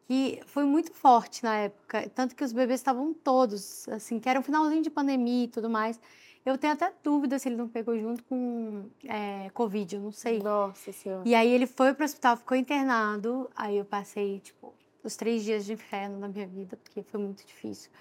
[0.07, 4.39] que foi muito forte na época, tanto que os bebês estavam todos, assim, que era
[4.39, 5.99] um finalzinho de pandemia e tudo mais.
[6.45, 10.39] Eu tenho até dúvida se ele não pegou junto com é, Covid, eu não sei.
[10.39, 11.21] Nossa senhora.
[11.23, 13.49] E aí ele foi pro hospital, ficou internado.
[13.55, 17.45] Aí eu passei, tipo, os três dias de inferno na minha vida, porque foi muito
[17.45, 17.91] difícil.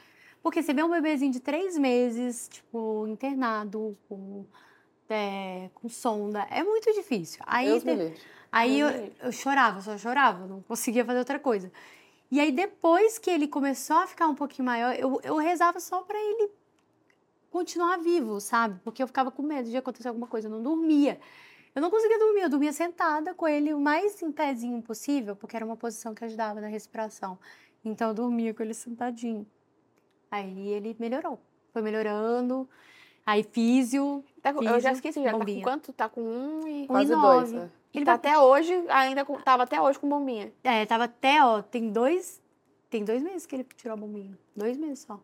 [0.43, 4.47] Porque você vê um bebezinho de três meses, tipo, internado, com,
[5.12, 7.42] é, com sonda, é muito difícil.
[7.46, 8.14] Aí, livre.
[8.51, 8.88] aí eu,
[9.23, 11.70] eu chorava, só chorava, não conseguia fazer outra coisa.
[12.31, 16.03] E aí depois que ele começou a ficar um pouquinho maior, eu, eu rezava só
[16.03, 16.51] pra ele
[17.51, 18.81] continuar vivo, sabe?
[18.85, 21.20] Porque eu ficava com medo de acontecer alguma coisa, eu não dormia.
[21.75, 25.57] Eu não conseguia dormir, eu dormia sentada com ele o mais em pezinho possível, porque
[25.57, 27.38] era uma posição que ajudava na respiração.
[27.85, 29.46] Então eu dormia com ele sentadinho.
[30.31, 31.40] Aí ele melhorou.
[31.73, 32.68] Foi melhorando.
[33.25, 34.25] Aí físio.
[34.42, 35.62] Tá com- eu já esqueci, já tá com bombinha.
[35.64, 35.92] quanto?
[35.92, 36.87] Tá com um e...
[36.87, 37.53] Quase dois.
[37.53, 37.70] né?
[37.92, 40.53] Ele tá vai- até hoje, ainda com, tava até hoje com bombinha.
[40.64, 42.40] É, tava até, ó, tem dois.
[42.88, 44.37] Tem dois meses que ele tirou a bombinha.
[44.57, 45.20] Dois meses só.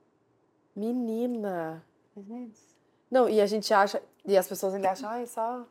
[0.75, 1.83] Menina.
[2.15, 2.77] Dois meses.
[3.11, 5.65] Não, e a gente acha, e as pessoas ainda acham, ai, só.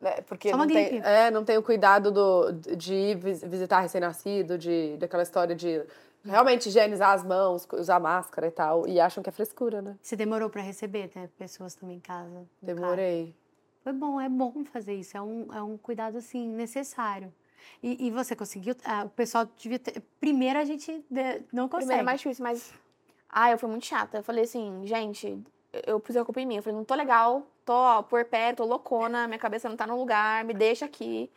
[0.00, 3.80] né, Porque Só não tem, é, não tem o cuidado do, de ir vis- visitar
[3.80, 5.82] recém-nascido, de, daquela história de
[6.24, 8.86] realmente higienizar as mãos, usar máscara e tal.
[8.86, 9.96] E acham que é frescura, né?
[10.02, 11.28] Você demorou pra receber, né?
[11.38, 12.46] Pessoas também em casa.
[12.60, 13.34] Demorei.
[13.82, 15.16] Foi bom, é bom fazer isso.
[15.16, 17.32] É um, é um cuidado, assim, necessário.
[17.82, 18.74] E, e você conseguiu?
[18.84, 20.02] ah, o pessoal devia ter.
[20.20, 21.86] Primeiro a gente de- não consegue.
[21.86, 22.72] Primeiro é mais difícil, mas.
[23.28, 24.18] Ah, eu fui muito chata.
[24.18, 25.42] Eu falei assim, gente,
[25.86, 26.56] eu pus a culpa em mim.
[26.56, 29.86] Eu falei, não tô legal, tô ó, por pé, tô loucona, minha cabeça não tá
[29.86, 31.30] no lugar, me deixa aqui.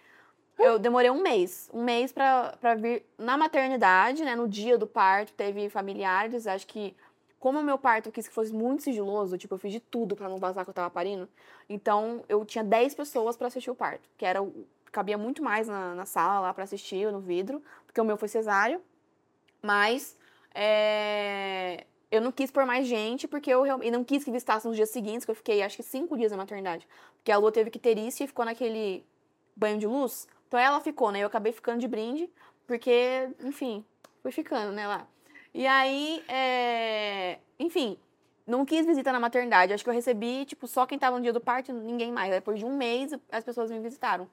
[0.57, 1.69] Eu demorei um mês.
[1.73, 4.35] Um mês pra, pra vir na maternidade, né?
[4.35, 6.95] No dia do parto, teve familiares, acho que
[7.39, 10.15] como o meu parto eu quis que fosse muito sigiloso, tipo, eu fiz de tudo
[10.15, 11.27] pra não vazar que eu tava parindo.
[11.67, 14.39] Então, eu tinha 10 pessoas pra assistir o parto, que era
[14.93, 18.29] cabia muito mais na, na sala lá pra assistir, no vidro, porque o meu foi
[18.29, 18.79] cesáreo.
[19.61, 20.17] Mas
[20.53, 23.91] é, eu não quis pôr mais gente, porque eu realmente.
[23.91, 26.37] Não quis que visitasse nos dias seguintes, que eu fiquei acho que cinco dias na
[26.37, 26.87] maternidade.
[27.17, 29.03] Porque a Lua teve que ter isso e ficou naquele
[29.55, 30.27] banho de luz.
[30.53, 31.17] Então ela ficou, né?
[31.17, 32.29] Eu acabei ficando de brinde,
[32.67, 33.83] porque, enfim,
[34.21, 35.07] fui ficando, né, lá.
[35.51, 37.97] E aí, é, enfim,
[38.45, 39.73] não quis visita na maternidade.
[39.73, 42.29] Acho que eu recebi, tipo, só quem tava no dia do parto, ninguém mais.
[42.29, 44.29] Depois de um mês, as pessoas me visitaram.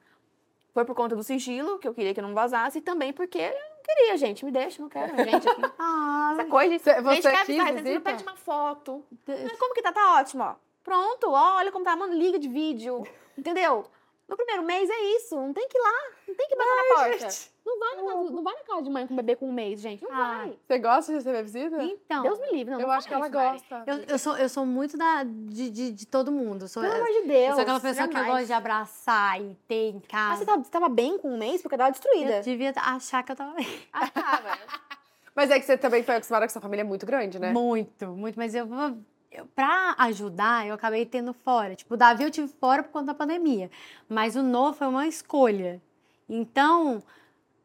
[0.75, 3.53] Foi por conta do sigilo, que eu queria que não vazasse, e também porque eu
[3.53, 4.45] não queria, gente.
[4.45, 5.61] Me deixa, não quero minha gente aqui.
[5.79, 6.83] Ah, Essa coisa de.
[6.83, 7.93] Você- gente, quer você visita?
[7.95, 9.03] não pede uma foto.
[9.27, 9.91] Mas como que tá?
[9.91, 10.53] Tá ótimo, ó.
[10.83, 13.01] Pronto, ó, olha como tá, mano, liga de vídeo.
[13.35, 13.87] Entendeu?
[14.31, 15.35] No primeiro mês é isso.
[15.35, 15.91] Não tem que ir lá,
[16.25, 17.27] não tem que bater na porta.
[17.65, 19.81] Não vai, na casa, não vai na casa de mãe com bebê com um mês,
[19.81, 20.01] gente.
[20.03, 20.37] Não Ah.
[20.37, 20.57] vai.
[20.65, 21.83] Você gosta de receber visita?
[21.83, 22.23] então.
[22.23, 22.79] Deus me livre, não.
[22.79, 23.51] eu não acho que ela vai.
[23.51, 23.83] gosta.
[23.85, 26.63] Eu, eu, sou, eu sou muito da, de, de, de todo mundo.
[26.63, 27.51] Eu sou, Pelo eu amor de Deus.
[27.53, 28.33] sou aquela pessoa que eu jamais.
[28.37, 30.37] gosto de abraçar e ter em Mas casa.
[30.39, 31.61] você tava, você tava bem com um mês?
[31.61, 32.37] Porque eu tava destruída.
[32.37, 33.67] Eu devia achar que eu tava bem.
[33.93, 34.57] Ah, tava.
[35.35, 37.51] Mas é que você também foi acostumada com sua família é muito grande, né?
[37.51, 38.37] Muito, muito.
[38.37, 38.65] Mas eu
[39.55, 41.75] Pra ajudar, eu acabei tendo fora.
[41.75, 43.71] Tipo, o Davi eu tive fora por conta da pandemia.
[44.09, 45.81] Mas o novo foi uma escolha.
[46.27, 47.01] Então,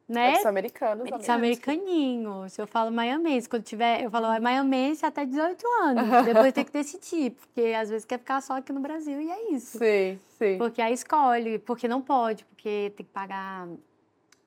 [0.09, 0.29] né?
[0.29, 1.21] Eles são americanos também.
[1.21, 2.49] Esse americaninho.
[2.49, 6.05] Se eu falo maiamense, quando tiver, eu falo maiamense até 18 anos.
[6.25, 9.51] Depois tem que decidir, porque às vezes quer ficar só aqui no Brasil e é
[9.51, 9.79] isso.
[9.79, 10.59] Sim, sim.
[10.59, 13.67] Porque aí escolhe, porque não pode, porque tem que pagar,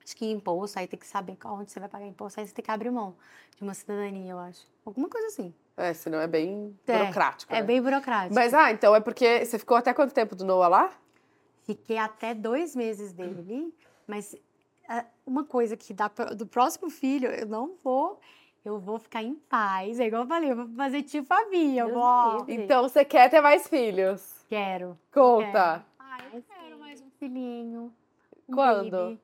[0.02, 2.64] acho que imposto, aí tem que saber onde você vai pagar imposto, aí você tem
[2.64, 3.14] que abrir mão
[3.56, 4.66] de uma cidadania, eu acho.
[4.86, 5.52] Alguma coisa assim.
[5.76, 7.52] É, senão é bem É, burocrático.
[7.52, 7.62] É né?
[7.62, 8.34] bem burocrático.
[8.34, 10.90] Mas, ah, então é porque você ficou até quanto tempo do Noah lá?
[11.62, 13.72] Fiquei até dois meses dele,
[14.06, 14.34] mas
[14.88, 18.20] ah, uma coisa que dá do próximo filho, eu não vou,
[18.64, 20.00] eu vou ficar em paz.
[20.00, 22.44] É igual eu falei, eu vou fazer tipo a minha, vou.
[22.48, 24.40] Então você quer ter mais filhos?
[24.48, 24.98] quero.
[25.12, 25.84] Conta.
[25.98, 27.94] Ai, eu quero mais um filhinho.
[28.48, 28.90] um Quando?
[28.90, 29.20] baby.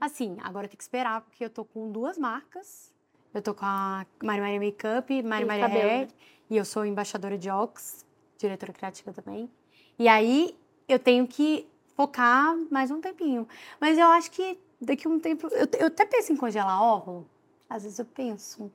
[0.00, 2.92] Assim, agora tem que esperar, porque eu tô com duas marcas.
[3.34, 6.08] Eu tô com a Mari Maria Makeup, Mari Maria Hair,
[6.48, 8.06] e eu sou embaixadora de Ox,
[8.38, 9.50] diretora criativa também.
[9.98, 10.56] E aí
[10.88, 11.66] eu tenho que
[11.96, 13.48] focar mais um tempinho.
[13.80, 15.48] Mas eu acho que daqui a um tempo.
[15.48, 17.28] Eu, eu até penso em congelar óvulo.
[17.68, 18.70] Às vezes eu penso.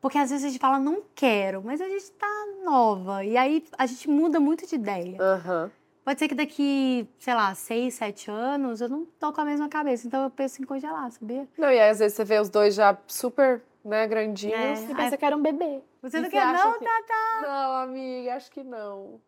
[0.00, 3.24] Porque às vezes a gente fala, não quero, mas a gente tá nova.
[3.24, 5.16] E aí a gente muda muito de ideia.
[5.20, 5.70] Aham.
[6.04, 9.68] Pode ser que daqui, sei lá, seis, sete anos eu não tô com a mesma
[9.68, 10.06] cabeça.
[10.06, 11.48] Então eu penso em congelar, sabia?
[11.56, 14.58] Não, e aí às vezes você vê os dois já super, né, grandinhos.
[14.58, 14.74] É.
[14.76, 15.80] Você pensa que era um bebê.
[16.02, 16.78] Você E não quer, não?
[16.78, 19.20] que- Tá, Não, amiga, acho que não.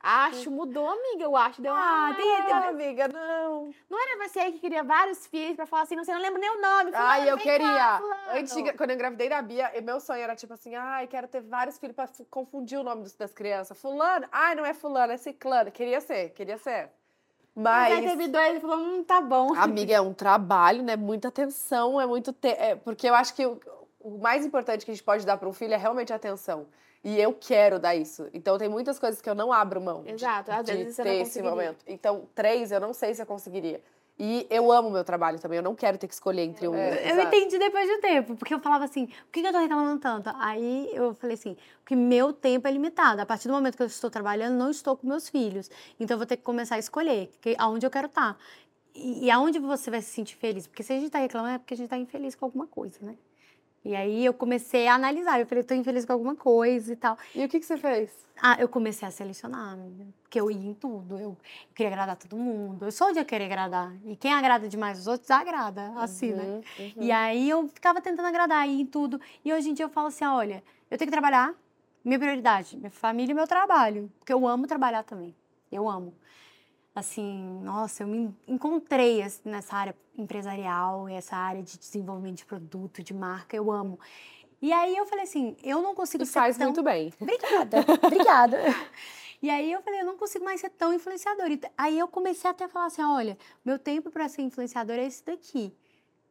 [0.00, 1.60] Acho, mudou, amiga, eu acho.
[1.60, 2.14] Deu Ah, uma...
[2.14, 3.70] tem- tem- Não, amiga, não.
[3.90, 6.48] Não era você que queria vários filhos pra falar assim, não, você não lembra nem
[6.50, 6.92] o nome.
[6.94, 8.72] Ai, Fulano, eu vem queria.
[8.72, 11.78] de- quando eu engravidei da Bia, meu sonho era tipo assim, ai, quero ter vários
[11.78, 13.76] filhos pra fu- confundir o nome dos- das crianças.
[13.76, 15.72] Fulano, ai, não é fulano, é ciclano.
[15.72, 16.90] Queria ser, queria ser.
[17.56, 19.52] Mas aí Mas, teve dois e falou, hum, tá bom.
[19.56, 20.94] amiga, é um trabalho, né?
[20.94, 22.32] Muita atenção, é muito...
[22.32, 22.50] Te...
[22.50, 23.60] é, porque eu acho que o,
[24.00, 26.66] o mais importante que a gente pode dar para um filho é realmente atenção.
[27.04, 28.28] E eu quero dar isso.
[28.34, 30.02] Então tem muitas coisas que eu não abro mão.
[30.02, 31.84] de- Exato, às de vezes você ter não esse momento.
[31.86, 33.80] Então, três, eu não sei se eu conseguiria.
[34.20, 36.74] E eu amo o meu trabalho também, eu não quero ter que escolher entre um.
[36.74, 37.28] Eu Exato.
[37.28, 40.00] entendi depois de um tempo, porque eu falava assim, por que que eu tô reclamando
[40.00, 40.28] tanto?
[40.40, 43.22] Aí eu falei assim, porque meu tempo é limitado.
[43.22, 45.70] A partir do momento que eu estou trabalhando, não estou com meus filhos.
[46.00, 48.36] Então eu vou ter que começar a escolher que, aonde eu quero estar.
[48.92, 50.66] E, e aonde você vai se sentir feliz?
[50.66, 52.98] Porque se a gente tá reclamando é porque a gente tá infeliz com alguma coisa,
[53.00, 53.14] né?
[53.84, 56.96] E aí eu comecei a analisar, eu falei, eu tô infeliz com alguma coisa e
[56.96, 57.16] tal.
[57.34, 58.10] E o que, que você fez?
[58.40, 59.78] Ah, eu comecei a selecionar.
[60.22, 61.18] Porque eu ia em tudo.
[61.18, 61.36] Eu,
[61.74, 62.84] queria agradar todo mundo.
[62.84, 63.92] Eu sou de querer agradar.
[64.04, 65.92] E quem agrada demais os outros, agrada.
[65.96, 66.44] Assim, né?
[66.44, 66.92] Uhum, uhum.
[67.02, 69.20] E aí eu ficava tentando agradar, ir em tudo.
[69.44, 71.54] E hoje em dia eu falo assim: olha, eu tenho que trabalhar,
[72.04, 74.10] minha prioridade, minha família e meu trabalho.
[74.18, 75.34] Porque eu amo trabalhar também.
[75.70, 76.14] Eu amo.
[76.98, 83.14] Assim, nossa, eu me encontrei nessa área empresarial, essa área de desenvolvimento de produto, de
[83.14, 83.98] marca, eu amo.
[84.60, 86.66] E aí eu falei assim: eu não consigo E ser faz tão...
[86.66, 87.12] muito bem.
[87.20, 88.58] Obrigada, obrigada.
[89.40, 91.52] E aí eu falei, eu não consigo mais ser tão influenciadora.
[91.52, 95.06] E Aí eu comecei até a falar assim, olha, meu tempo para ser influenciadora é
[95.06, 95.72] esse daqui.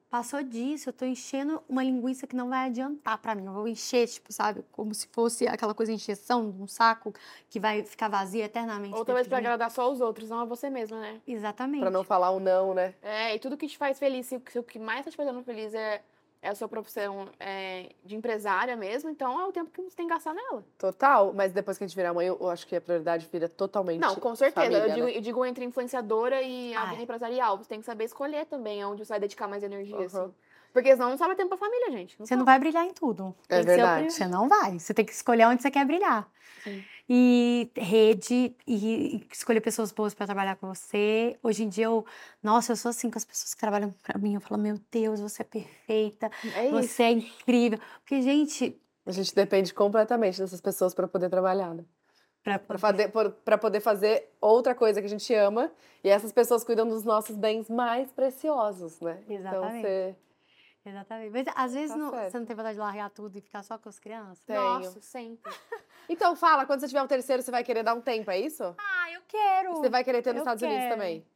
[0.10, 3.45] Passou disso, eu tô enchendo uma linguiça que não vai adiantar para mim.
[3.45, 7.14] Eu vou encher, tipo, sabe, como se fosse aquela coisa de encheção, um saco
[7.49, 8.95] que vai ficar vazio eternamente.
[8.95, 11.20] Ou talvez pra de agradar só os outros, não a você mesma, né?
[11.28, 11.82] Exatamente.
[11.82, 12.93] Pra não falar o não, né?
[13.01, 15.43] É, e tudo que te faz feliz, se, se o que mais tá te fazendo
[15.43, 16.01] feliz é,
[16.42, 20.08] é a sua profissão é, de empresária mesmo, então é o tempo que você tem
[20.08, 20.64] que gastar nela.
[20.78, 21.34] Total.
[21.34, 24.00] Mas depois que a gente virar mãe, eu acho que a prioridade vira totalmente.
[24.00, 24.66] Não, com certeza.
[24.66, 25.18] família, eu, digo, né?
[25.18, 27.04] eu digo entre influenciadora e a Ah, vida é.
[27.04, 27.58] empresarial.
[27.58, 29.98] Você tem que saber escolher também onde você vai dedicar mais energia.
[29.98, 30.06] Uhum.
[30.06, 30.34] assim.
[30.74, 32.16] Porque senão não sobra tempo pra família, gente.
[32.20, 33.34] Você não vai brilhar em tudo.
[33.50, 34.12] É verdade.
[34.14, 34.78] Você não vai.
[34.78, 36.30] Você tem que escolher onde você quer brilhar.
[36.64, 36.84] Sim.
[37.10, 41.38] E rede, e, escolher pessoas boas para trabalhar com você.
[41.41, 42.05] Hoje em dia, eu,
[42.43, 44.36] nossa, eu sou assim com as pessoas que trabalham para mim.
[44.36, 47.80] Eu falo, meu Deus, você é perfeita, É você é incrível.
[47.99, 51.86] Porque, gente, A gente depende completamente dessas pessoas para poder trabalhar, né?
[52.43, 53.12] pra, Pra, fazer,
[53.45, 55.72] pra poder fazer outra coisa que a gente ama.
[56.03, 59.18] E essas pessoas cuidam dos nossos bens mais preciosos, né?
[59.30, 59.82] Então, Exatamente.
[59.82, 60.16] você
[60.90, 61.32] Exatamente.
[61.32, 63.78] Mas às vezes Tá não- você não tem vontade de largar tudo e ficar só
[63.78, 64.40] com as crianças?
[64.46, 64.60] Tenho.
[64.62, 65.52] Nossa, sempre.
[66.10, 68.64] Então fala, quando você tiver um terceiro, você vai querer dar um tempo, é isso?
[68.78, 69.72] Ah, eu quero.
[69.76, 70.96] Você vai querer ter nos eu Estados Unidos quero.
[70.96, 71.28] também.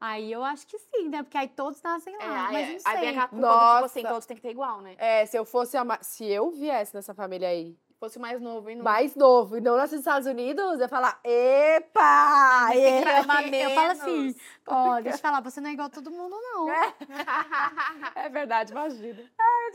[0.00, 1.22] Aí eu acho que sim, né?
[1.24, 2.46] Porque aí todos nascem É, lá.
[2.46, 3.00] aí, mas não aí sei.
[3.00, 3.84] vem aquela culpa do tipo Nossa.
[3.86, 4.94] assim, todos tem que ter igual, né?
[4.98, 8.70] É, se eu fosse a ma- se eu viesse nessa família aí, fosse mais novo,
[8.70, 8.82] e não.
[8.82, 12.70] mais novo, e não nasci nos Estados Unidos, eu falar, epa!
[12.74, 14.34] é." amar Eu falo assim,
[14.66, 16.70] ó, deixa eu falar, você não é igual a todo mundo, não.
[16.70, 19.22] É verdade, imagina.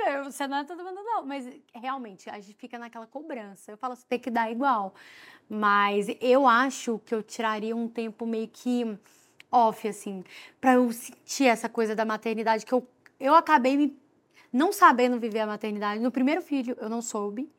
[0.08, 1.24] Eu- Você não é todo mundo, não.
[1.26, 3.72] Mas realmente, a gente fica naquela cobrança.
[3.72, 4.94] Eu falo, você tem que dar igual.
[5.48, 8.98] Mas eu acho que eu tiraria um tempo meio que
[9.52, 10.24] off, assim,
[10.60, 12.88] pra eu sentir essa coisa da maternidade, que eu,
[13.20, 13.98] eu acabei me
[14.52, 16.02] não sabendo viver a maternidade.
[16.02, 17.50] No primeiro filho, eu não soube,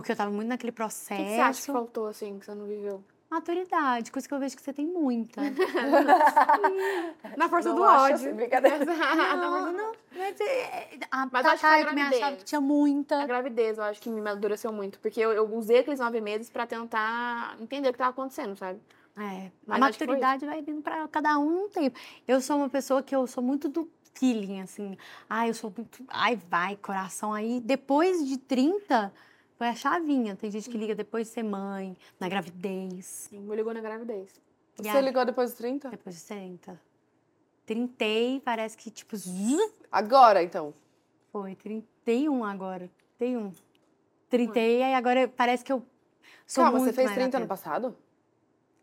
[0.00, 1.20] porque eu tava muito naquele O processo.
[1.20, 3.02] que, que você acha que faltou, assim, que você não viveu?
[3.28, 5.40] Maturidade, coisa que eu vejo que você tem muita.
[7.36, 8.14] Na força Não do acho ódio.
[8.16, 8.84] assim, brincadeira.
[8.84, 13.22] Não, não, mas, é, a Mas eu acho que a gravidez- achava que tinha muita.
[13.22, 14.98] A gravidez, eu acho que me amadureceu muito.
[15.00, 18.80] Porque eu, eu usei aqueles nove meses pra tentar entender o que tava acontecendo, sabe?
[19.18, 21.98] É, Mas a maturidade vai vindo para cada um um tempo.
[22.28, 24.96] Eu sou uma pessoa que eu sou muito do feeling, assim.
[25.28, 26.04] Ai, eu sou muito.
[26.08, 27.32] Ai, vai, coração.
[27.32, 29.12] Aí, depois de 30,
[29.56, 30.36] foi a chavinha.
[30.36, 33.04] Tem gente que liga depois de ser mãe, na gravidez.
[33.04, 34.30] Sim, me ligou na gravidez.
[34.76, 35.88] Você aí, ligou depois dos 30?
[35.90, 36.80] Depois de 30.
[37.64, 39.16] Trintei, parece que, tipo,
[39.90, 40.72] Agora, então.
[41.32, 41.54] foi.
[41.56, 42.90] 31 agora.
[43.18, 43.52] 31.
[44.28, 45.82] Trintei, aí agora parece que eu
[46.46, 47.48] sou Calma, você fez mais 30 ano atenta.
[47.48, 47.96] passado?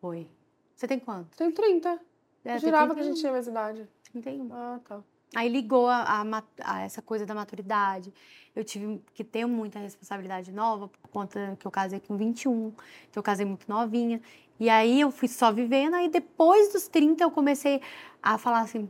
[0.02, 0.28] Foi.
[0.76, 1.38] Você tem quanto?
[1.38, 2.00] Tenho 30.
[2.44, 3.06] É, Eu jurava que a 31.
[3.14, 3.88] gente tinha mesma idade.
[4.12, 4.50] 31.
[4.54, 5.04] Ah, tá.
[5.36, 8.14] Aí ligou a, a a essa coisa da maturidade.
[8.56, 12.68] Eu tive que ter muita responsabilidade nova, por conta que eu casei com 21,
[13.10, 14.22] então eu casei muito novinha.
[14.60, 17.82] E aí eu fui só vivendo, aí depois dos 30 eu comecei
[18.22, 18.88] a falar assim: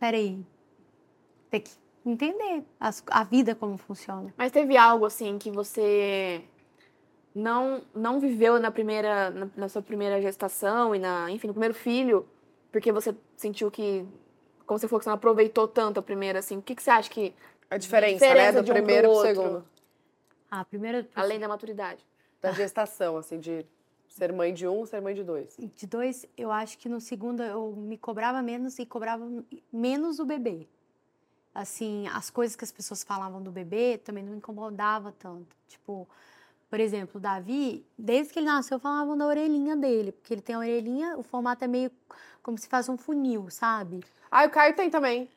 [0.00, 0.42] peraí,
[1.50, 1.70] tem que
[2.04, 4.32] entender as- a vida como funciona.
[4.38, 6.42] Mas teve algo, assim, que você
[7.34, 11.74] não, não viveu na primeira, na, na sua primeira gestação e na, enfim, no primeiro
[11.74, 12.26] filho,
[12.72, 14.04] porque você sentiu que,
[14.68, 16.90] como você falou que você não aproveitou tanto a primeira, assim, o que, que você
[16.90, 17.34] acha que,
[17.70, 18.62] A diferença, Diferença né?
[18.62, 19.34] Do de um pro primeiro pro outro.
[19.34, 19.64] segundo.
[20.50, 22.06] A primeira além da maturidade?
[22.40, 23.66] Da gestação, assim, de
[24.08, 25.56] ser mãe de um, ser mãe de dois.
[25.58, 29.26] de dois, eu acho que no segundo eu me cobrava menos e cobrava
[29.72, 30.68] menos o bebê.
[31.54, 35.56] Assim, as coisas que as pessoas falavam do bebê também não me incomodava tanto.
[35.66, 36.06] Tipo,
[36.68, 40.54] por exemplo, o Davi, desde que ele nasceu, falavam da orelhinha dele, porque ele tem
[40.54, 41.90] a orelhinha, o formato é meio
[42.42, 44.04] como se faz um funil, sabe?
[44.30, 45.28] Ah, o Caio tem também.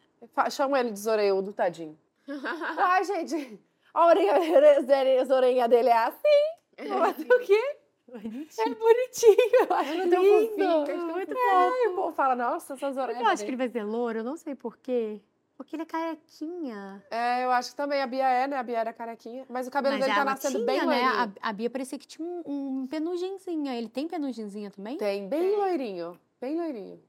[0.49, 1.97] Chama ele de Zoreudo, tadinho.
[2.77, 3.59] Ai, gente.
[3.93, 6.87] A orelha, orelhas dele é assim.
[6.89, 7.77] Mas o quê?
[8.13, 9.67] É bonitinho.
[9.69, 10.85] Eu acho Lindo, fofinho.
[10.85, 13.21] é muito Aí o povo fala, nossa, essas orelhas.
[13.21, 14.19] eu acho que ele vai ser louro?
[14.19, 15.21] Eu não sei por quê.
[15.61, 17.05] Porque ele é carequinha.
[17.11, 18.57] É, eu acho que também a Bia é, né?
[18.57, 19.45] A Bia era carequinha.
[19.47, 20.85] Mas o cabelo Mas dele tá nascendo tinha, bem né?
[20.85, 21.35] loirinho.
[21.39, 22.41] A, a Bia parecia que tinha um,
[22.81, 23.71] um penugenzinho.
[23.71, 24.97] Ele tem penugenzinha também?
[24.97, 26.19] Tem, bem loirinho.
[26.41, 26.99] Bem loirinho.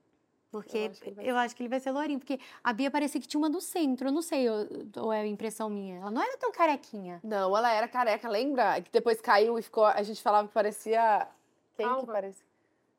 [0.51, 2.19] Porque Eu acho que ele vai eu acho que ele vai ser lourinho.
[2.19, 4.09] Porque a Bia parecia que tinha uma do centro.
[4.09, 5.97] Eu não sei, ou, ou é impressão minha.
[5.97, 7.21] Ela não era tão carequinha.
[7.25, 8.83] Não, ela era careca, lembra?
[8.83, 9.87] Que depois caiu e ficou.
[9.87, 11.27] A gente falava que parecia.
[11.75, 12.52] Quem que parecia?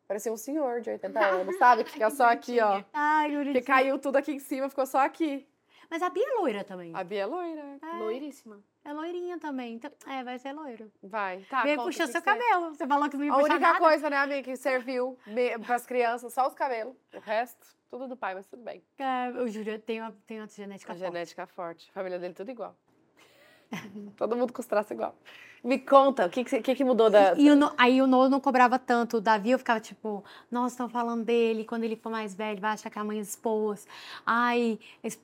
[0.08, 1.84] Parecia um senhor de 80 anos, sabe?
[1.84, 2.84] Que fica só aqui, ó.
[2.94, 5.48] Ai, Que caiu tudo aqui em cima, ficou só aqui.
[5.90, 6.92] Mas a Bia é loira também.
[6.96, 7.78] A Bia é loira.
[7.82, 8.60] É, Loiríssima.
[8.84, 9.76] é loirinha também.
[9.76, 10.92] Então, é, vai ser loiro.
[11.04, 11.42] Vai.
[11.50, 12.74] Tá, Vem conta, puxou o que seu que você- cabelo.
[12.74, 13.80] Você falou que não ia A puxar única nada.
[13.80, 15.18] coisa, né, amiga, que serviu
[15.66, 16.96] para as crianças, só os cabelos.
[17.14, 18.84] O resto, tudo do pai, mas tudo bem.
[18.98, 21.06] É, o Júlio tem uma, tem uma genética A forte.
[21.12, 21.90] genética forte.
[21.92, 22.76] A família dele tudo igual.
[24.18, 25.16] Todo mundo com os traços igual.
[25.64, 27.36] Me conta, o que, que, que mudou da.
[27.36, 29.18] E o aí o Noah não cobrava tanto.
[29.18, 30.22] O Davi, eu ficava tipo,
[30.52, 31.64] nossa, estão falando dele.
[31.64, 33.88] Quando ele for mais velho, vai achar que a mãe expôs.
[34.26, 35.18] Ai, es-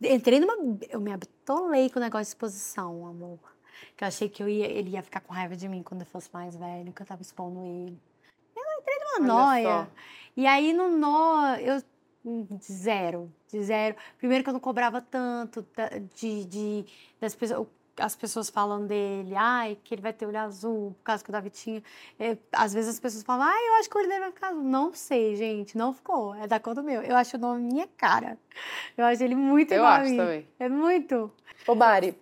[0.00, 0.54] entrei numa.
[0.88, 3.40] Eu me habitolei com o negócio de exposição, amor.
[3.96, 6.06] Que eu achei que eu ia, ele ia ficar com raiva de mim quando eu
[6.06, 7.98] fosse mais velho, que eu tava expondo ele.
[8.54, 9.84] Eu entrei numa Olha noia.
[9.84, 9.86] só.
[10.36, 11.82] E aí no nó, eu.
[12.62, 13.96] Zero, de zero.
[14.18, 15.66] Primeiro que eu não cobrava tanto
[16.14, 16.84] de, de,
[17.20, 17.66] das pessoas.
[17.98, 21.32] as pessoas falam dele, ai, que ele vai ter olho azul, por causa que o
[21.32, 21.82] Davi tinha.
[22.18, 24.48] É, às vezes as pessoas falam, ai, eu acho que o olho dele vai ficar
[24.48, 24.62] azul.
[24.62, 26.34] Não sei, gente, não ficou.
[26.34, 27.02] É da conta do meu.
[27.02, 28.38] Eu acho o nome minha cara.
[28.96, 30.16] Eu acho ele muito Eu igual a acho mim.
[30.16, 30.48] também.
[30.58, 31.30] É muito.
[31.66, 32.16] Ô, Mari,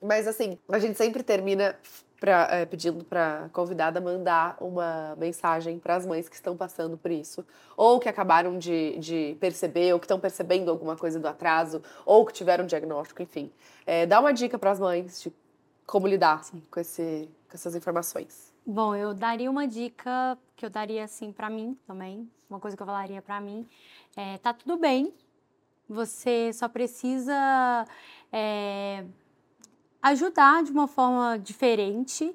[0.00, 1.76] mas assim, a gente sempre termina
[2.20, 7.10] pra, é, pedindo pra convidada mandar uma mensagem para as mães que estão passando por
[7.10, 7.44] isso,
[7.76, 12.26] ou que acabaram de, de perceber, ou que estão percebendo alguma coisa do atraso, ou
[12.26, 13.50] que tiveram um diagnóstico, enfim.
[13.86, 15.32] É, dá uma dica para as mães de
[15.86, 18.52] como lidar com, esse, com essas informações.
[18.66, 22.82] Bom, eu daria uma dica que eu daria assim pra mim também, uma coisa que
[22.82, 23.66] eu falaria pra mim,
[24.16, 25.14] é, tá tudo bem.
[25.88, 27.86] Você só precisa
[28.30, 29.04] é,
[30.02, 32.34] ajudar de uma forma diferente,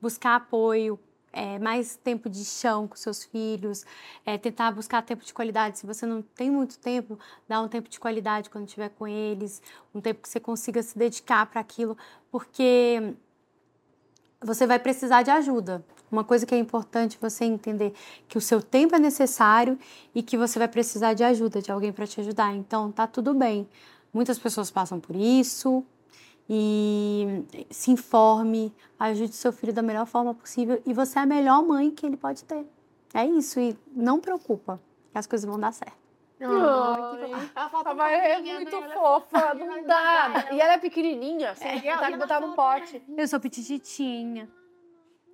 [0.00, 0.98] buscar apoio,
[1.32, 3.84] é, mais tempo de chão com seus filhos,
[4.24, 5.78] é, tentar buscar tempo de qualidade.
[5.78, 9.62] Se você não tem muito tempo, dá um tempo de qualidade quando estiver com eles,
[9.94, 11.96] um tempo que você consiga se dedicar para aquilo,
[12.30, 13.14] porque
[14.40, 15.84] você vai precisar de ajuda.
[16.10, 17.94] Uma coisa que é importante você entender
[18.28, 19.78] que o seu tempo é necessário
[20.14, 22.54] e que você vai precisar de ajuda, de alguém para te ajudar.
[22.54, 23.66] Então, tá tudo bem.
[24.12, 25.82] Muitas pessoas passam por isso
[26.48, 31.62] e se informe, ajude seu filho da melhor forma possível e você é a melhor
[31.62, 32.66] mãe que ele pode ter.
[33.14, 34.80] É isso e não preocupa,
[35.12, 36.00] que as coisas vão dar certo.
[36.40, 40.48] Ela falta Mas é muito fofa, não dá.
[40.50, 43.02] E ela é pequenininha, você tá que botar num pote.
[43.16, 44.48] Eu sou petititinha.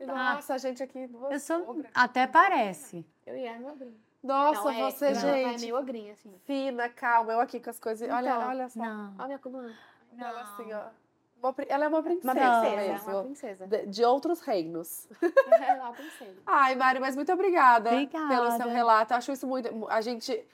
[0.07, 1.11] Nossa, a gente aqui.
[1.31, 3.05] Eu sou até parece.
[3.27, 3.97] Eu ia meu ogrinho.
[4.23, 5.61] Nossa, Não, é- você, não, ela é gente.
[5.63, 6.35] meio ogrinho, assim.
[6.45, 8.09] Fina, calma, eu aqui com as coisas.
[8.11, 8.81] olha, Então, olha só.
[8.81, 9.15] Não.
[9.15, 9.75] Olha a minha coluna.
[10.19, 10.83] Ela assim, ó.
[11.69, 13.13] Ela é uma princesa, Uma princesa, é mesmo.
[13.13, 13.67] uma princesa.
[13.67, 15.07] De, de outros reinos.
[15.69, 16.37] É uma princesa.
[16.47, 18.29] Ai, Mari, mas muito obrigada, Obrigada.
[18.29, 19.15] pelo seu relato.
[19.15, 19.87] Acho isso muito.
[19.89, 20.45] A gente.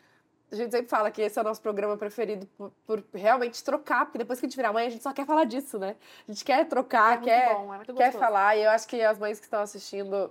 [0.52, 4.04] A gente sempre fala que esse é o nosso programa preferido por, por realmente trocar,
[4.04, 5.96] porque depois que a gente virar mãe, a gente só quer falar disso, né?
[6.28, 9.18] A gente quer trocar, é quer, bom, é quer falar, e eu acho que as
[9.18, 10.30] mães que estão assistindo.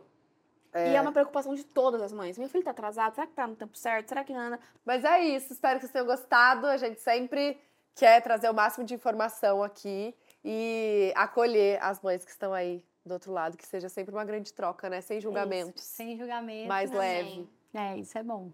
[0.75, 2.37] E é uma preocupação de todas as mães.
[2.37, 3.13] Meu filho tá atrasado?
[3.15, 4.07] Será que tá no tempo certo?
[4.09, 4.59] Será que Ana?
[4.85, 6.67] Mas é isso, espero que vocês tenham gostado.
[6.67, 7.59] A gente sempre
[7.95, 13.13] quer trazer o máximo de informação aqui e acolher as mães que estão aí do
[13.13, 15.01] outro lado, que seja sempre uma grande troca, né?
[15.01, 15.81] Sem julgamentos.
[15.83, 16.67] Isso, sem julgamento.
[16.67, 16.99] mais Amém.
[16.99, 17.49] leve.
[17.73, 18.51] É, isso é bom.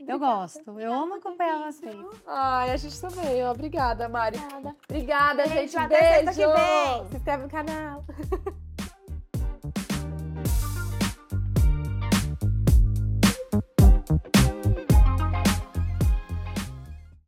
[0.00, 0.80] Eu gosto.
[0.80, 1.94] Eu amo acompanhar vocês.
[2.26, 3.44] Ai, a gente também.
[3.44, 3.52] ó.
[3.52, 4.36] Obrigada, Mari.
[4.88, 5.76] Obrigada, Beijo, gente.
[5.78, 6.40] até Beijo.
[6.40, 7.08] que vem.
[7.10, 8.04] Se inscreve no canal.